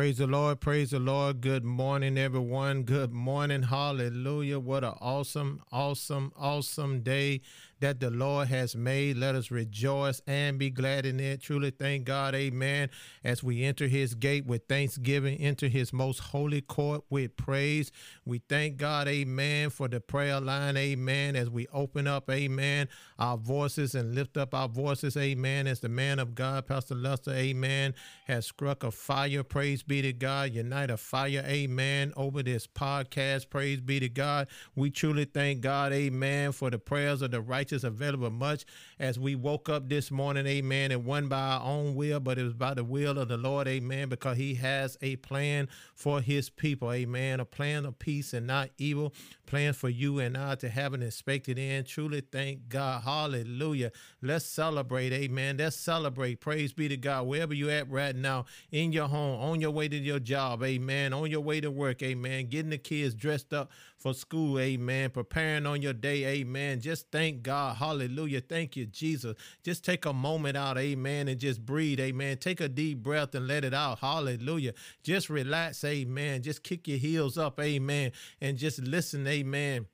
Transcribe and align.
Praise 0.00 0.16
the 0.16 0.26
Lord. 0.26 0.60
Praise 0.60 0.92
the 0.92 0.98
Lord. 0.98 1.42
Good 1.42 1.62
morning, 1.62 2.16
everyone. 2.16 2.84
Good 2.84 3.12
morning. 3.12 3.64
Hallelujah. 3.64 4.58
What 4.58 4.82
an 4.82 4.94
awesome, 4.98 5.60
awesome, 5.70 6.32
awesome 6.38 7.02
day 7.02 7.42
that 7.80 7.98
the 8.00 8.10
Lord 8.10 8.48
has 8.48 8.76
made. 8.76 9.16
Let 9.16 9.34
us 9.34 9.50
rejoice 9.50 10.20
and 10.26 10.58
be 10.58 10.70
glad 10.70 11.06
in 11.06 11.18
it. 11.18 11.42
Truly 11.42 11.70
thank 11.70 12.04
God. 12.04 12.34
Amen. 12.34 12.90
As 13.24 13.42
we 13.42 13.64
enter 13.64 13.88
his 13.88 14.14
gate 14.14 14.46
with 14.46 14.66
thanksgiving, 14.68 15.38
enter 15.38 15.68
his 15.68 15.92
most 15.92 16.20
holy 16.20 16.60
court 16.60 17.02
with 17.10 17.36
praise. 17.36 17.90
We 18.24 18.42
thank 18.48 18.76
God. 18.76 19.08
Amen. 19.08 19.70
For 19.70 19.88
the 19.88 20.00
prayer 20.00 20.40
line. 20.40 20.76
Amen. 20.76 21.36
As 21.36 21.48
we 21.48 21.66
open 21.72 22.06
up. 22.06 22.30
Amen. 22.30 22.88
Our 23.18 23.36
voices 23.36 23.94
and 23.94 24.14
lift 24.14 24.36
up 24.36 24.54
our 24.54 24.68
voices. 24.68 25.16
Amen. 25.16 25.66
As 25.66 25.80
the 25.80 25.88
man 25.88 26.18
of 26.18 26.34
God, 26.34 26.66
Pastor 26.66 26.94
Lester. 26.94 27.32
Amen. 27.32 27.94
Has 28.26 28.46
struck 28.46 28.84
a 28.84 28.90
fire. 28.90 29.42
Praise 29.42 29.82
be 29.82 30.02
to 30.02 30.12
God. 30.12 30.52
Unite 30.52 30.90
a 30.90 30.96
fire. 30.96 31.44
Amen. 31.46 32.12
Over 32.16 32.42
this 32.42 32.66
podcast. 32.66 33.48
Praise 33.48 33.80
be 33.80 34.00
to 34.00 34.08
God. 34.08 34.48
We 34.76 34.90
truly 34.90 35.24
thank 35.24 35.62
God. 35.62 35.92
Amen. 35.92 36.52
For 36.52 36.70
the 36.70 36.78
prayers 36.78 37.22
of 37.22 37.30
the 37.30 37.40
righteous 37.40 37.69
righteous 37.70 37.84
available 37.84 38.30
much 38.30 38.64
as 38.98 39.18
we 39.18 39.34
woke 39.34 39.68
up 39.68 39.88
this 39.88 40.10
morning, 40.10 40.46
amen, 40.46 40.90
and 40.90 41.04
won 41.04 41.28
by 41.28 41.40
our 41.40 41.62
own 41.62 41.94
will, 41.94 42.20
but 42.20 42.38
it 42.38 42.42
was 42.42 42.54
by 42.54 42.74
the 42.74 42.84
will 42.84 43.18
of 43.18 43.28
the 43.28 43.36
Lord, 43.36 43.68
amen, 43.68 44.08
because 44.08 44.36
he 44.36 44.54
has 44.54 44.96
a 45.02 45.16
plan 45.16 45.68
for 45.94 46.20
his 46.20 46.50
people, 46.50 46.92
amen, 46.92 47.40
a 47.40 47.44
plan 47.44 47.86
of 47.86 47.98
peace 47.98 48.34
and 48.34 48.46
not 48.46 48.70
evil, 48.78 49.12
plan 49.46 49.72
for 49.72 49.88
you 49.88 50.18
and 50.18 50.36
I 50.36 50.56
to 50.56 50.68
have 50.68 50.94
an 50.94 51.02
expected 51.02 51.58
end. 51.58 51.86
Truly 51.86 52.22
thank 52.32 52.68
God. 52.68 53.02
Hallelujah. 53.02 53.92
Let's 54.22 54.44
celebrate, 54.44 55.12
amen. 55.12 55.56
Let's 55.58 55.76
celebrate. 55.76 56.40
Praise 56.40 56.72
be 56.72 56.88
to 56.88 56.96
God. 56.96 57.26
Wherever 57.26 57.54
you 57.54 57.70
at 57.70 57.90
right 57.90 58.14
now, 58.14 58.46
in 58.70 58.92
your 58.92 59.08
home, 59.08 59.40
on 59.40 59.60
your 59.60 59.70
way 59.70 59.88
to 59.88 59.96
your 59.96 60.20
job, 60.20 60.62
amen, 60.62 61.12
on 61.12 61.30
your 61.30 61.40
way 61.40 61.60
to 61.60 61.70
work, 61.70 62.02
amen, 62.02 62.46
getting 62.46 62.70
the 62.70 62.78
kids 62.78 63.14
dressed 63.14 63.52
up 63.52 63.70
for 64.00 64.14
school, 64.14 64.58
amen, 64.58 65.10
preparing 65.10 65.66
on 65.66 65.82
your 65.82 65.92
day, 65.92 66.24
amen. 66.24 66.80
Just 66.80 67.10
thank 67.12 67.42
God. 67.42 67.76
Hallelujah. 67.76 68.40
Thank 68.40 68.74
you, 68.74 68.86
Jesus. 68.86 69.36
Just 69.62 69.84
take 69.84 70.06
a 70.06 70.12
moment 70.12 70.56
out, 70.56 70.78
amen, 70.78 71.28
and 71.28 71.38
just 71.38 71.64
breathe, 71.64 72.00
amen. 72.00 72.38
Take 72.38 72.60
a 72.60 72.68
deep 72.68 73.02
breath 73.02 73.34
and 73.34 73.46
let 73.46 73.62
it 73.62 73.74
out. 73.74 73.98
Hallelujah. 73.98 74.72
Just 75.02 75.28
relax, 75.28 75.84
amen. 75.84 76.42
Just 76.42 76.62
kick 76.62 76.88
your 76.88 76.96
heels 76.96 77.36
up, 77.36 77.60
amen, 77.60 78.12
and 78.40 78.56
just 78.56 78.80
listen, 78.80 79.26
amen 79.26 79.86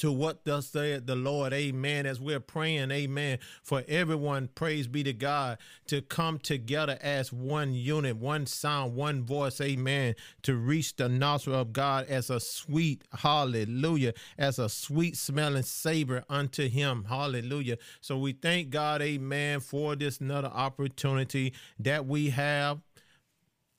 to 0.00 0.10
what 0.10 0.46
thus 0.46 0.70
the 0.70 1.02
Lord. 1.06 1.52
Amen. 1.52 2.06
As 2.06 2.18
we're 2.18 2.40
praying, 2.40 2.90
amen, 2.90 3.38
for 3.62 3.84
everyone, 3.86 4.48
praise 4.54 4.86
be 4.86 5.02
to 5.04 5.12
God, 5.12 5.58
to 5.88 6.00
come 6.00 6.38
together 6.38 6.98
as 7.02 7.30
one 7.34 7.74
unit, 7.74 8.16
one 8.16 8.46
sound, 8.46 8.96
one 8.96 9.22
voice, 9.22 9.60
amen, 9.60 10.14
to 10.42 10.56
reach 10.56 10.96
the 10.96 11.10
nostril 11.10 11.60
of 11.60 11.74
God 11.74 12.06
as 12.08 12.30
a 12.30 12.40
sweet, 12.40 13.04
hallelujah, 13.12 14.14
as 14.38 14.58
a 14.58 14.70
sweet 14.70 15.18
smelling 15.18 15.64
savor 15.64 16.24
unto 16.30 16.70
him. 16.70 17.04
Hallelujah. 17.04 17.76
So 18.00 18.16
we 18.16 18.32
thank 18.32 18.70
God, 18.70 19.02
amen, 19.02 19.60
for 19.60 19.96
this 19.96 20.18
another 20.18 20.48
opportunity 20.48 21.52
that 21.78 22.06
we 22.06 22.30
have 22.30 22.80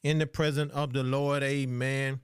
in 0.04 0.20
the 0.20 0.28
presence 0.28 0.72
of 0.72 0.94
the 0.94 1.02
Lord. 1.02 1.42
Amen 1.42 2.22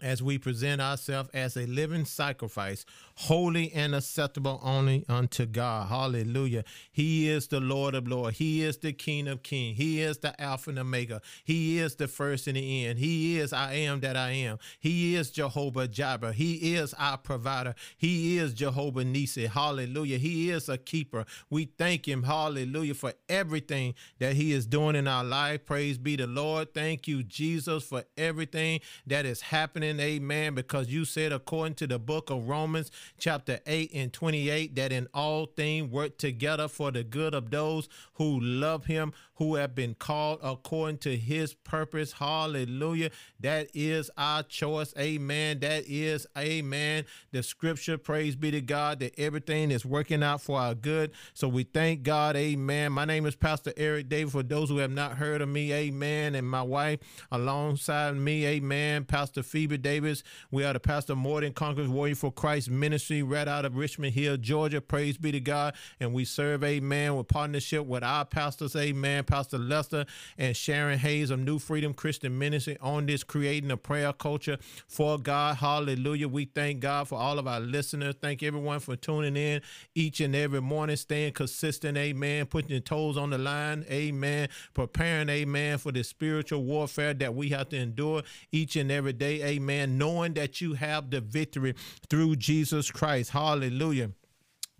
as 0.00 0.22
we 0.22 0.38
present 0.38 0.80
ourselves 0.80 1.28
as 1.34 1.56
a 1.56 1.66
living 1.66 2.04
sacrifice, 2.04 2.84
holy 3.14 3.72
and 3.72 3.94
acceptable 3.94 4.60
only 4.62 5.04
unto 5.08 5.46
God. 5.46 5.88
Hallelujah. 5.88 6.64
He 6.90 7.28
is 7.28 7.48
the 7.48 7.60
Lord 7.60 7.94
of 7.94 8.08
Lords. 8.08 8.38
He 8.38 8.62
is 8.62 8.78
the 8.78 8.92
King 8.92 9.28
of 9.28 9.42
Kings. 9.42 9.76
He 9.76 10.00
is 10.00 10.18
the 10.18 10.40
Alpha 10.40 10.70
and 10.70 10.78
Omega. 10.78 11.20
He 11.44 11.78
is 11.78 11.96
the 11.96 12.08
first 12.08 12.46
and 12.46 12.56
the 12.56 12.86
end. 12.86 12.98
He 12.98 13.38
is 13.38 13.52
I 13.52 13.74
am 13.74 14.00
that 14.00 14.16
I 14.16 14.30
am. 14.30 14.58
He 14.78 15.14
is 15.14 15.30
Jehovah 15.30 15.88
Jireh. 15.88 16.32
He 16.32 16.74
is 16.74 16.94
our 16.94 17.18
provider. 17.18 17.74
He 17.96 18.38
is 18.38 18.54
Jehovah 18.54 19.04
Nissi. 19.04 19.48
Hallelujah. 19.48 20.18
He 20.18 20.50
is 20.50 20.68
a 20.68 20.78
keeper. 20.78 21.24
We 21.50 21.66
thank 21.66 22.06
him. 22.06 22.22
Hallelujah 22.22 22.94
for 22.94 23.12
everything 23.28 23.94
that 24.18 24.34
he 24.34 24.52
is 24.52 24.66
doing 24.66 24.96
in 24.96 25.08
our 25.08 25.24
life. 25.24 25.64
Praise 25.64 25.98
be 25.98 26.16
the 26.16 26.26
Lord. 26.26 26.74
Thank 26.74 27.08
you, 27.08 27.22
Jesus, 27.22 27.84
for 27.84 28.04
everything 28.16 28.80
that 29.06 29.26
is 29.26 29.40
happening 29.40 30.00
amen, 30.00 30.54
because 30.54 30.88
you 30.88 31.04
said, 31.04 31.32
according 31.32 31.74
to 31.76 31.86
the 31.86 31.98
book 31.98 32.30
of 32.30 32.48
Romans, 32.48 32.90
chapter 33.18 33.60
8 33.66 33.90
and 33.94 34.12
28, 34.12 34.74
that 34.76 34.92
in 34.92 35.08
all 35.12 35.46
things 35.46 35.90
work 35.90 36.18
together 36.18 36.68
for 36.68 36.90
the 36.90 37.04
good 37.04 37.34
of 37.34 37.50
those 37.50 37.88
who 38.14 38.40
love 38.40 38.86
him, 38.86 39.12
who 39.34 39.56
have 39.56 39.74
been 39.74 39.94
called 39.94 40.38
according 40.42 40.98
to 40.98 41.16
his 41.16 41.54
purpose. 41.54 42.12
Hallelujah. 42.12 43.10
That 43.40 43.68
is 43.74 44.10
our 44.16 44.44
choice. 44.44 44.94
Amen. 44.96 45.58
That 45.60 45.84
is, 45.86 46.26
amen. 46.38 47.04
The 47.32 47.42
scripture, 47.42 47.98
praise 47.98 48.36
be 48.36 48.52
to 48.52 48.60
God, 48.60 49.00
that 49.00 49.18
everything 49.18 49.70
is 49.72 49.84
working 49.84 50.22
out 50.22 50.40
for 50.40 50.60
our 50.60 50.74
good. 50.74 51.10
So 51.34 51.48
we 51.48 51.64
thank 51.64 52.04
God. 52.04 52.36
Amen. 52.36 52.92
My 52.92 53.04
name 53.04 53.26
is 53.26 53.34
Pastor 53.34 53.72
Eric 53.76 54.08
David. 54.08 54.32
For 54.32 54.44
those 54.44 54.68
who 54.68 54.78
have 54.78 54.92
not 54.92 55.16
heard 55.16 55.40
of 55.40 55.48
me, 55.48 55.72
amen. 55.72 56.36
And 56.36 56.48
my 56.48 56.62
wife 56.62 57.00
alongside 57.32 58.16
me, 58.16 58.46
amen. 58.46 59.04
Pastor 59.06 59.42
Phoebe 59.42 59.78
Davis. 59.78 60.22
We 60.52 60.64
are 60.64 60.72
the 60.72 60.80
Pastor 60.80 61.16
More 61.16 61.40
Than 61.40 61.52
Conquerors 61.52 61.88
Warrior 61.88 62.14
for 62.14 62.30
Christ 62.30 62.70
Ministry 62.70 62.91
right 63.22 63.48
out 63.48 63.64
of 63.64 63.76
Richmond 63.76 64.12
Hill, 64.12 64.36
Georgia. 64.36 64.80
Praise 64.80 65.16
be 65.16 65.32
to 65.32 65.40
God. 65.40 65.74
And 65.98 66.12
we 66.12 66.26
serve, 66.26 66.62
amen, 66.62 67.16
with 67.16 67.28
partnership 67.28 67.86
with 67.86 68.02
our 68.02 68.24
pastors, 68.24 68.76
amen, 68.76 69.24
Pastor 69.24 69.56
Lester 69.56 70.04
and 70.36 70.54
Sharon 70.54 70.98
Hayes 70.98 71.30
of 71.30 71.40
New 71.40 71.58
Freedom 71.58 71.94
Christian 71.94 72.38
Ministry 72.38 72.76
on 72.80 73.06
this 73.06 73.24
creating 73.24 73.70
a 73.70 73.76
prayer 73.78 74.12
culture 74.12 74.58
for 74.88 75.18
God. 75.18 75.56
Hallelujah. 75.56 76.28
We 76.28 76.44
thank 76.44 76.80
God 76.80 77.08
for 77.08 77.18
all 77.18 77.38
of 77.38 77.46
our 77.46 77.60
listeners. 77.60 78.14
Thank 78.20 78.42
everyone 78.42 78.80
for 78.80 78.94
tuning 78.94 79.36
in 79.36 79.62
each 79.94 80.20
and 80.20 80.36
every 80.36 80.60
morning, 80.60 80.96
staying 80.96 81.32
consistent, 81.32 81.96
amen, 81.96 82.46
putting 82.46 82.70
your 82.70 82.80
toes 82.80 83.16
on 83.16 83.30
the 83.30 83.38
line, 83.38 83.86
amen, 83.90 84.48
preparing, 84.74 85.28
amen, 85.30 85.78
for 85.78 85.92
the 85.92 86.02
spiritual 86.02 86.62
warfare 86.62 87.14
that 87.14 87.34
we 87.34 87.48
have 87.48 87.70
to 87.70 87.76
endure 87.76 88.22
each 88.50 88.76
and 88.76 88.92
every 88.92 89.14
day, 89.14 89.42
amen, 89.42 89.96
knowing 89.96 90.34
that 90.34 90.60
you 90.60 90.74
have 90.74 91.10
the 91.10 91.20
victory 91.20 91.74
through 92.10 92.36
Jesus 92.36 92.81
Christ. 92.90 93.30
Hallelujah 93.30 94.10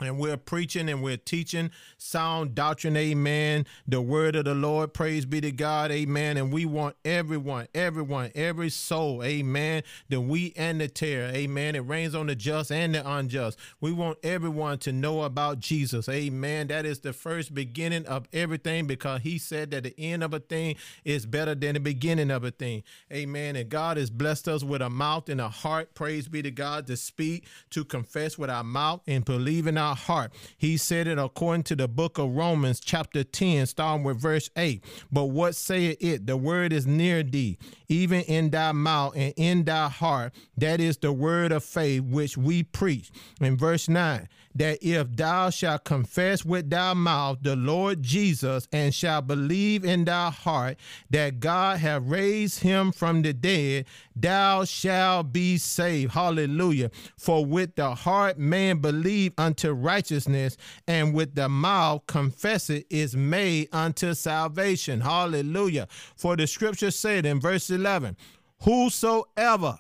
and 0.05 0.19
we're 0.19 0.37
preaching 0.37 0.89
and 0.89 1.03
we're 1.03 1.17
teaching 1.17 1.71
sound 1.99 2.55
doctrine, 2.55 2.97
amen. 2.97 3.67
The 3.87 4.01
word 4.01 4.37
of 4.37 4.45
the 4.45 4.55
Lord, 4.55 4.93
praise 4.95 5.25
be 5.25 5.41
to 5.41 5.53
God, 5.53 5.91
amen. 5.91 6.37
And 6.37 6.53
we 6.53 6.67
want 6.67 6.97
everyone, 7.05 7.69
everyone, 7.75 8.31
every 8.35 8.71
soul, 8.71 9.23
amen. 9.23 9.83
The 10.09 10.21
wheat 10.21 10.55
and 10.57 10.81
the 10.81 10.89
tare, 10.89 11.31
amen. 11.35 11.75
It 11.75 11.81
rains 11.81 12.15
on 12.15 12.27
the 12.27 12.35
just 12.35 12.73
and 12.73 12.95
the 12.95 13.09
unjust. 13.09 13.59
We 13.81 13.93
want 13.93 14.19
everyone 14.23 14.79
to 14.79 14.93
know 14.93 15.23
about 15.23 15.61
Jesus, 15.61 16.09
amen. 16.09 16.69
That 16.69 16.85
is 16.85 17.01
the 17.01 17.13
first 17.13 17.55
beginning 17.55 18.07
of 18.07 18.27
everything 18.33 18.87
because 18.87 19.23
he 19.23 19.39
said 19.39 19.71
that 19.71 19.85
the 19.85 19.95
end 19.99 20.23
of 20.23 20.35
a 20.35 20.41
thing 20.41 20.77
is 21.05 21.27
better 21.27 21.55
than 21.55 21.75
the 21.75 21.81
beginning 21.81 22.31
of 22.31 22.45
a 22.45 22.51
thing, 22.51 22.83
amen. 23.13 23.57
And 23.57 23.69
God 23.69 23.97
has 23.97 24.11
blessed 24.11 24.49
us 24.49 24.65
with 24.65 24.83
a 24.83 24.91
mouth 24.91 25.29
and 25.29 25.41
a 25.41 25.49
heart, 25.49 25.95
praise 25.95 26.29
be 26.29 26.43
to 26.43 26.51
God, 26.51 26.87
to 26.89 26.97
speak, 26.97 27.47
to 27.71 27.85
confess 27.85 28.37
with 28.39 28.51
our 28.51 28.65
mouth 28.65 29.01
and 29.07 29.25
believe 29.25 29.67
in 29.67 29.79
our 29.79 29.92
our 29.93 29.97
heart. 29.97 30.33
He 30.57 30.77
said 30.77 31.07
it 31.07 31.19
according 31.19 31.65
to 31.65 31.77
the 31.77 31.87
book 31.89 32.19
of 32.19 32.35
Romans, 32.35 32.81
chapter 32.81 33.23
10, 33.23 33.67
starting 33.67 34.05
with 34.05 34.21
verse 34.21 34.49
8. 34.57 34.83
But 35.11 35.27
what 35.27 35.55
saith 35.55 35.99
it? 36.01 36.27
The 36.27 36.37
word 36.37 36.73
is 36.73 36.87
near 36.87 37.23
thee, 37.23 37.59
even 37.89 38.23
in 38.23 38.51
thy 38.51 38.73
mouth 38.73 39.15
and 39.15 39.35
in 39.37 39.65
thy 39.65 39.89
heart. 39.89 40.35
That 40.57 40.81
is 40.81 40.97
the 40.97 41.13
word 41.13 41.53
of 41.53 41.63
faith 41.63 42.03
which 42.05 42.37
we 42.37 42.63
preach. 42.63 43.11
In 43.41 43.57
verse 43.57 43.89
9, 43.89 44.29
that 44.55 44.79
if 44.83 45.15
thou 45.17 45.51
shalt 45.51 45.85
confess 45.85 46.45
with 46.45 46.71
thy 46.71 46.95
mouth 46.95 47.39
the 47.43 47.57
Lord 47.57 48.03
Jesus 48.03 48.69
and 48.73 48.95
shalt 48.95 49.27
believe 49.27 49.85
in 49.85 50.05
thy 50.05 50.31
heart 50.31 50.79
that 51.11 51.41
God 51.41 51.79
hath 51.79 52.03
raised 52.05 52.61
him 52.61 52.93
from 52.93 53.23
the 53.23 53.33
dead, 53.33 53.87
thou 54.15 54.65
shalt 54.65 55.33
be 55.33 55.59
saved. 55.59 56.13
Hallelujah. 56.13 56.91
For 57.17 57.45
with 57.45 57.75
the 57.77 57.95
heart 57.95 58.39
man 58.39 58.79
believe 58.79 59.33
unto 59.39 59.73
righteousness, 59.73 60.57
and 60.87 61.15
with 61.15 61.35
the 61.35 61.49
mouth 61.49 62.07
confess 62.07 62.71
it 62.71 62.87
is 62.91 63.17
made 63.17 63.69
unto 63.73 64.15
salvation. 64.15 65.01
Hallelujah. 65.01 65.89
For 66.17 66.37
the 66.37 66.47
scripture 66.47 66.91
said 66.91 67.27
in 67.27 67.41
verse 67.41 67.71
11, 67.71 68.17
Whosoever 68.63 69.79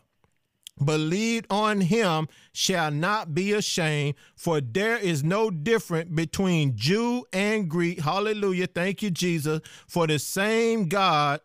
believed 0.83 1.47
on 1.51 1.81
him 1.81 2.29
shall 2.53 2.91
not 2.91 3.35
be 3.35 3.53
ashamed, 3.53 4.15
for 4.35 4.61
there 4.61 4.97
is 4.97 5.23
no 5.23 5.51
difference 5.51 6.11
between 6.11 6.77
Jew 6.77 7.25
and 7.33 7.69
Greek. 7.69 8.01
Hallelujah. 8.01 8.67
Thank 8.67 9.03
you, 9.03 9.11
Jesus. 9.11 9.61
For 9.87 10.07
the 10.07 10.19
same 10.19 10.89
God 10.89 11.41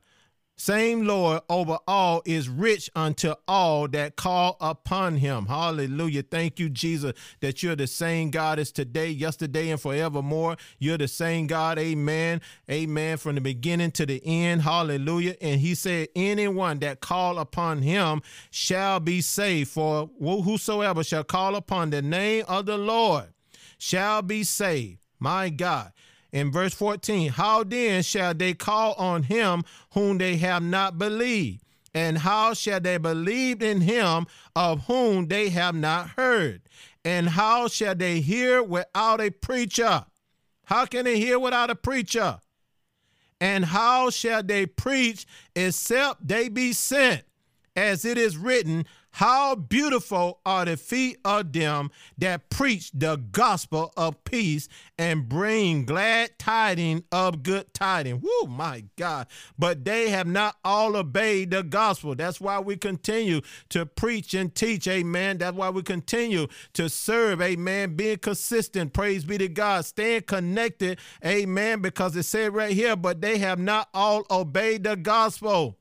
same 0.60 1.06
Lord 1.06 1.42
over 1.50 1.78
all 1.88 2.24
is 2.26 2.50
rich 2.50 2.90
unto 2.96 3.36
all 3.48 3.88
that 3.90 4.16
call 4.16 4.58
upon 4.60 5.18
him. 5.18 5.46
Hallelujah. 5.46 6.24
Thank 6.24 6.60
you, 6.60 6.68
Jesus, 6.68 7.14
that 7.42 7.62
you're 7.62 7.76
the 7.76 7.86
same 7.86 8.32
God 8.32 8.58
as 8.58 8.72
today, 8.72 9.10
yesterday, 9.10 9.70
and 9.70 9.80
forevermore. 9.80 10.58
You're 10.80 10.98
the 10.98 11.08
same 11.08 11.46
God. 11.46 11.78
Amen. 11.78 12.42
Amen. 12.72 13.18
From 13.18 13.36
the 13.36 13.42
beginning 13.42 13.92
to 13.92 14.08
the 14.08 14.20
end. 14.26 14.64
Hallelujah. 14.64 15.36
And 15.42 15.62
he 15.62 15.76
said, 15.76 16.08
Anyone 16.16 16.80
that 16.80 17.02
call 17.02 17.38
upon 17.38 17.84
him 17.84 18.24
shall 18.50 19.00
be 19.00 19.22
saved. 19.22 19.70
For 19.70 20.10
whosoever 20.20 21.04
shall 21.04 21.24
call 21.24 21.56
upon 21.56 21.92
the 21.92 22.02
name 22.02 22.46
of 22.48 22.66
the 22.66 22.78
Lord 22.80 23.26
shall 23.78 24.24
be 24.24 24.44
saved. 24.44 24.98
My 25.20 25.50
God 25.50 25.92
in 26.32 26.52
verse 26.52 26.74
14, 26.74 27.32
how 27.32 27.64
then 27.64 28.04
shall 28.04 28.34
they 28.34 28.54
call 28.54 28.94
on 28.94 29.24
him 29.24 29.64
whom 29.94 30.18
they 30.18 30.38
have 30.38 30.64
not 30.64 30.98
believed? 30.98 31.64
And 31.94 32.18
how 32.18 32.54
shall 32.54 32.80
they 32.80 32.98
believe 32.98 33.64
in 33.64 33.82
him 33.82 34.28
of 34.56 34.86
whom 34.86 35.28
they 35.28 35.50
have 35.50 35.74
not 35.74 36.10
heard? 36.10 36.62
And 37.04 37.30
how 37.30 37.68
shall 37.70 37.96
they 37.96 38.20
hear 38.20 38.62
without 38.62 39.22
a 39.22 39.32
preacher? 39.32 40.06
How 40.66 40.86
can 40.86 41.06
they 41.06 41.20
hear 41.20 41.40
without 41.40 41.70
a 41.70 41.76
preacher? 41.76 42.40
And 43.40 43.66
how 43.66 44.10
shall 44.10 44.44
they 44.44 44.66
preach 44.66 45.26
except 45.56 46.28
they 46.28 46.50
be 46.50 46.74
sent? 46.74 47.24
As 47.76 48.06
it 48.06 48.18
is 48.18 48.38
written, 48.38 48.86
how 49.18 49.56
beautiful 49.56 50.40
are 50.46 50.64
the 50.64 50.78
feet 50.78 51.18
of 51.26 51.52
them 51.52 51.90
that 52.20 52.52
preach 52.52 52.92
the 52.94 53.16
gospel 53.32 53.92
of 53.98 54.24
peace 54.26 54.70
and 55.00 55.28
bring 55.28 55.86
glad 55.86 56.38
tidings 56.38 57.02
of 57.12 57.42
good 57.42 57.74
tidings. 57.74 58.22
Whoo, 58.22 58.48
my 58.48 58.84
God. 58.96 59.26
But 59.58 59.84
they 59.86 60.12
have 60.12 60.28
not 60.28 60.58
all 60.64 60.96
obeyed 60.96 61.50
the 61.50 61.64
gospel. 61.64 62.14
That's 62.14 62.40
why 62.40 62.60
we 62.60 62.78
continue 62.78 63.42
to 63.70 63.88
preach 63.88 64.36
and 64.36 64.54
teach. 64.54 64.88
Amen. 64.88 65.40
That's 65.40 65.58
why 65.58 65.72
we 65.72 65.82
continue 65.82 66.46
to 66.74 66.88
serve. 66.88 67.42
Amen. 67.42 67.96
Being 67.96 68.20
consistent. 68.20 68.94
Praise 68.94 69.24
be 69.24 69.40
to 69.40 69.48
God. 69.48 69.86
Staying 69.86 70.22
connected. 70.24 71.00
Amen. 71.26 71.82
Because 71.82 72.16
it 72.16 72.22
said 72.22 72.54
right 72.54 72.72
here, 72.72 72.96
but 72.96 73.22
they 73.22 73.40
have 73.40 73.58
not 73.58 73.90
all 73.96 74.28
obeyed 74.30 74.84
the 74.84 74.96
gospel. 74.96 75.76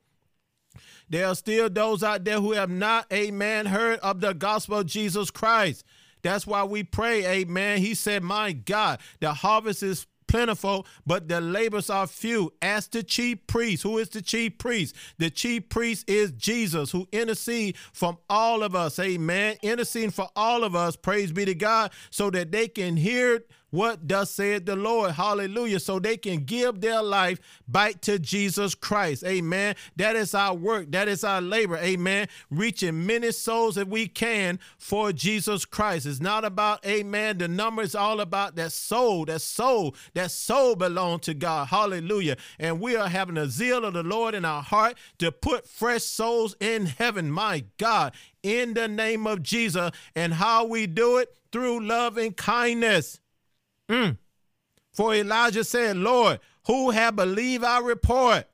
There 1.09 1.27
are 1.27 1.35
still 1.35 1.71
those 1.71 2.03
out 2.03 2.25
there 2.25 2.41
who 2.41 2.53
have 2.53 2.71
not, 2.71 3.07
amen, 3.13 3.67
heard 3.67 4.01
of 4.01 4.21
the 4.21 4.35
gospel 4.35 4.79
of 4.79 4.87
Jesus 4.87 5.31
Christ. 5.31 5.85
That's 6.23 6.47
why 6.47 6.65
we 6.65 6.83
pray, 6.83 7.25
amen. 7.25 7.79
He 7.79 7.95
said, 7.95 8.23
My 8.23 8.53
God, 8.53 8.99
the 9.21 9.33
harvest 9.33 9.83
is 9.83 10.07
plentiful, 10.27 10.87
but 11.07 11.29
the 11.29 11.41
labors 11.41 11.89
are 11.89 12.07
few. 12.07 12.53
Ask 12.61 12.91
the 12.91 13.03
chief 13.03 13.47
priest. 13.47 13.83
Who 13.85 13.99
is 13.99 14.09
the 14.09 14.23
chief 14.23 14.59
priest? 14.59 14.97
The 15.19 15.31
chief 15.31 15.69
priest 15.69 16.09
is 16.11 16.33
Jesus, 16.33 16.91
who 16.91 17.07
intercede 17.13 17.77
from 17.93 18.19
all 18.29 18.63
of 18.63 18.75
us. 18.75 18.99
Amen. 18.99 19.57
Interceding 19.63 20.11
for 20.11 20.29
all 20.35 20.65
of 20.65 20.75
us. 20.75 20.97
Praise 20.97 21.33
be 21.33 21.45
to 21.45 21.55
God, 21.55 21.93
so 22.11 22.31
that 22.31 22.51
they 22.51 22.69
can 22.69 22.97
hear 22.97 23.45
what 23.77 24.09
does 24.09 24.31
said 24.31 24.65
the 24.65 24.75
Lord. 24.75 25.11
Hallelujah. 25.13 25.81
So 25.81 25.99
they 25.99 26.17
can 26.17 26.45
give 26.45 26.81
their 26.81 27.03
life 27.03 27.39
back 27.69 28.01
to 28.03 28.19
Jesus 28.19 28.75
Christ. 28.75 29.23
Amen. 29.23 29.75
That 29.97 30.17
is 30.17 30.35
our 30.35 30.55
work. 30.55 30.91
That 30.93 31.09
is 31.09 31.23
our 31.23 31.43
labor. 31.43 31.77
Amen. 31.77 32.29
Reaching 32.51 33.05
many 33.05 33.33
souls 33.33 33.75
that 33.75 33.87
we 33.87 34.09
can 34.09 34.59
for 34.79 35.13
Jesus 35.13 35.67
Christ. 35.67 36.07
It's 36.07 36.21
not 36.21 36.43
about, 36.43 36.87
amen. 36.87 37.37
The 37.37 37.49
number 37.49 37.83
is 37.83 37.95
all 37.95 38.21
about 38.21 38.57
that 38.57 38.73
soul. 38.73 39.27
That 39.27 39.43
soul. 39.43 39.95
That 40.15 40.31
soul 40.31 40.75
belongs 40.75 41.27
to 41.27 41.35
God. 41.35 41.69
Hallelujah. 41.69 42.39
And 42.59 42.81
we 42.81 42.97
are 42.97 43.09
having 43.09 43.37
a 43.37 43.47
zeal 43.47 43.85
of 43.85 43.93
the 43.93 44.03
Lord 44.03 44.35
in 44.35 44.47
our 44.47 44.63
heart 44.63 44.97
to 45.19 45.31
put 45.31 45.69
fresh 45.69 46.03
souls 46.03 46.57
in 46.61 46.87
heaven. 46.87 47.31
My 47.31 47.65
God. 47.77 48.15
In 48.43 48.73
the 48.73 48.89
name 48.89 49.27
of 49.27 49.43
Jesus. 49.43 49.91
And 50.15 50.33
how 50.33 50.65
we 50.65 50.87
do 50.87 51.19
it? 51.19 51.37
Through 51.53 51.87
love 51.87 52.17
and 52.17 52.35
kindness. 52.35 53.21
Mm. 53.91 54.19
For 54.93 55.15
Elijah 55.15 55.65
said, 55.65 55.97
Lord, 55.97 56.41
who 56.67 56.91
have 56.91 57.17
believed 57.17 57.65
our 57.65 57.83
report? 57.83 58.47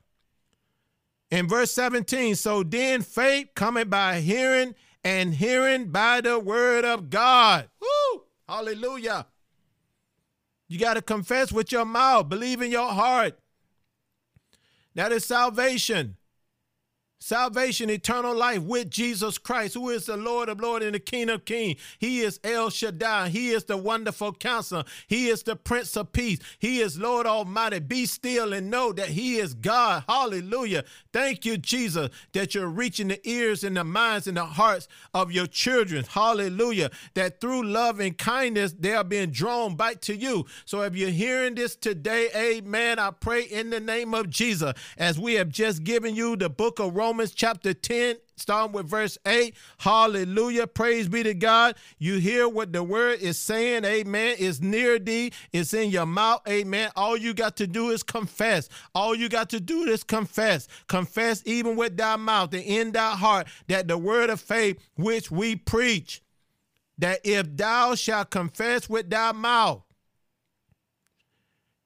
In 1.31 1.47
verse 1.47 1.71
17, 1.71 2.35
so 2.35 2.61
then 2.63 3.01
faith 3.01 3.49
coming 3.55 3.89
by 3.89 4.19
hearing, 4.19 4.75
and 5.03 5.33
hearing 5.33 5.89
by 5.89 6.21
the 6.21 6.39
word 6.39 6.85
of 6.85 7.09
God. 7.09 7.69
Woo! 7.81 8.23
Hallelujah. 8.47 9.25
You 10.67 10.79
got 10.79 10.93
to 10.93 11.01
confess 11.01 11.51
with 11.51 11.71
your 11.71 11.85
mouth, 11.85 12.29
believe 12.29 12.61
in 12.61 12.71
your 12.71 12.91
heart. 12.91 13.37
That 14.95 15.11
is 15.11 15.25
salvation. 15.25 16.17
Salvation, 17.23 17.89
eternal 17.89 18.35
life 18.35 18.61
with 18.63 18.89
Jesus 18.89 19.37
Christ, 19.37 19.75
who 19.75 19.89
is 19.89 20.07
the 20.07 20.17
Lord 20.17 20.49
of 20.49 20.59
Lords 20.59 20.83
and 20.83 20.93
the 20.93 20.99
King 20.99 21.29
of 21.29 21.45
Kings. 21.45 21.79
He 21.97 22.19
is 22.19 22.37
El 22.43 22.69
Shaddai. 22.69 23.29
He 23.29 23.51
is 23.51 23.63
the 23.63 23.77
wonderful 23.77 24.33
counselor. 24.33 24.83
He 25.07 25.29
is 25.29 25.41
the 25.41 25.55
Prince 25.55 25.95
of 25.95 26.11
Peace. 26.11 26.39
He 26.59 26.81
is 26.81 26.99
Lord 26.99 27.25
Almighty. 27.25 27.79
Be 27.79 28.07
still 28.07 28.51
and 28.51 28.69
know 28.69 28.91
that 28.91 29.07
He 29.07 29.37
is 29.37 29.53
God. 29.53 30.03
Hallelujah. 30.05 30.83
Thank 31.13 31.45
you, 31.45 31.55
Jesus, 31.57 32.09
that 32.33 32.53
you're 32.53 32.67
reaching 32.67 33.07
the 33.07 33.25
ears 33.25 33.63
and 33.63 33.77
the 33.77 33.85
minds 33.85 34.27
and 34.27 34.35
the 34.35 34.43
hearts 34.43 34.89
of 35.13 35.31
your 35.31 35.47
children. 35.47 36.03
Hallelujah. 36.03 36.91
That 37.13 37.39
through 37.39 37.63
love 37.63 38.01
and 38.01 38.17
kindness, 38.17 38.75
they 38.77 38.95
are 38.95 39.03
being 39.05 39.31
drawn 39.31 39.77
back 39.77 40.01
to 40.01 40.13
you. 40.13 40.45
So 40.65 40.81
if 40.81 40.93
you're 40.93 41.09
hearing 41.09 41.55
this 41.55 41.77
today, 41.77 42.27
amen, 42.35 42.99
I 42.99 43.11
pray 43.11 43.43
in 43.43 43.69
the 43.69 43.79
name 43.79 44.13
of 44.13 44.29
Jesus, 44.29 44.73
as 44.97 45.17
we 45.17 45.35
have 45.35 45.47
just 45.47 45.85
given 45.85 46.15
you 46.15 46.35
the 46.35 46.49
book 46.49 46.79
of 46.79 46.93
Romans 46.93 47.12
Romans 47.13 47.35
chapter 47.35 47.75
10, 47.75 48.15
starting 48.37 48.71
with 48.73 48.89
verse 48.89 49.19
8. 49.27 49.53
Hallelujah. 49.77 50.65
Praise 50.65 51.07
be 51.07 51.21
to 51.21 51.35
God. 51.35 51.75
You 51.99 52.17
hear 52.17 52.49
what 52.49 52.73
the 52.73 52.81
word 52.81 53.19
is 53.19 53.37
saying. 53.37 53.85
Amen. 53.85 54.35
It's 54.39 54.61
near 54.61 54.97
thee, 54.97 55.31
it's 55.51 55.75
in 55.75 55.91
your 55.91 56.07
mouth. 56.07 56.41
Amen. 56.47 56.89
All 56.95 57.15
you 57.15 57.35
got 57.35 57.55
to 57.57 57.67
do 57.67 57.91
is 57.91 58.01
confess. 58.01 58.67
All 58.95 59.13
you 59.13 59.29
got 59.29 59.51
to 59.51 59.59
do 59.59 59.83
is 59.83 60.03
confess. 60.03 60.67
Confess 60.87 61.43
even 61.45 61.75
with 61.75 61.97
thy 61.97 62.15
mouth 62.15 62.51
and 62.55 62.63
in 62.63 62.93
thy 62.93 63.11
heart 63.11 63.45
that 63.67 63.87
the 63.87 63.99
word 63.99 64.31
of 64.31 64.41
faith 64.41 64.79
which 64.95 65.29
we 65.29 65.55
preach, 65.55 66.23
that 66.97 67.19
if 67.23 67.55
thou 67.55 67.93
shalt 67.93 68.31
confess 68.31 68.89
with 68.89 69.07
thy 69.07 69.33
mouth, 69.33 69.83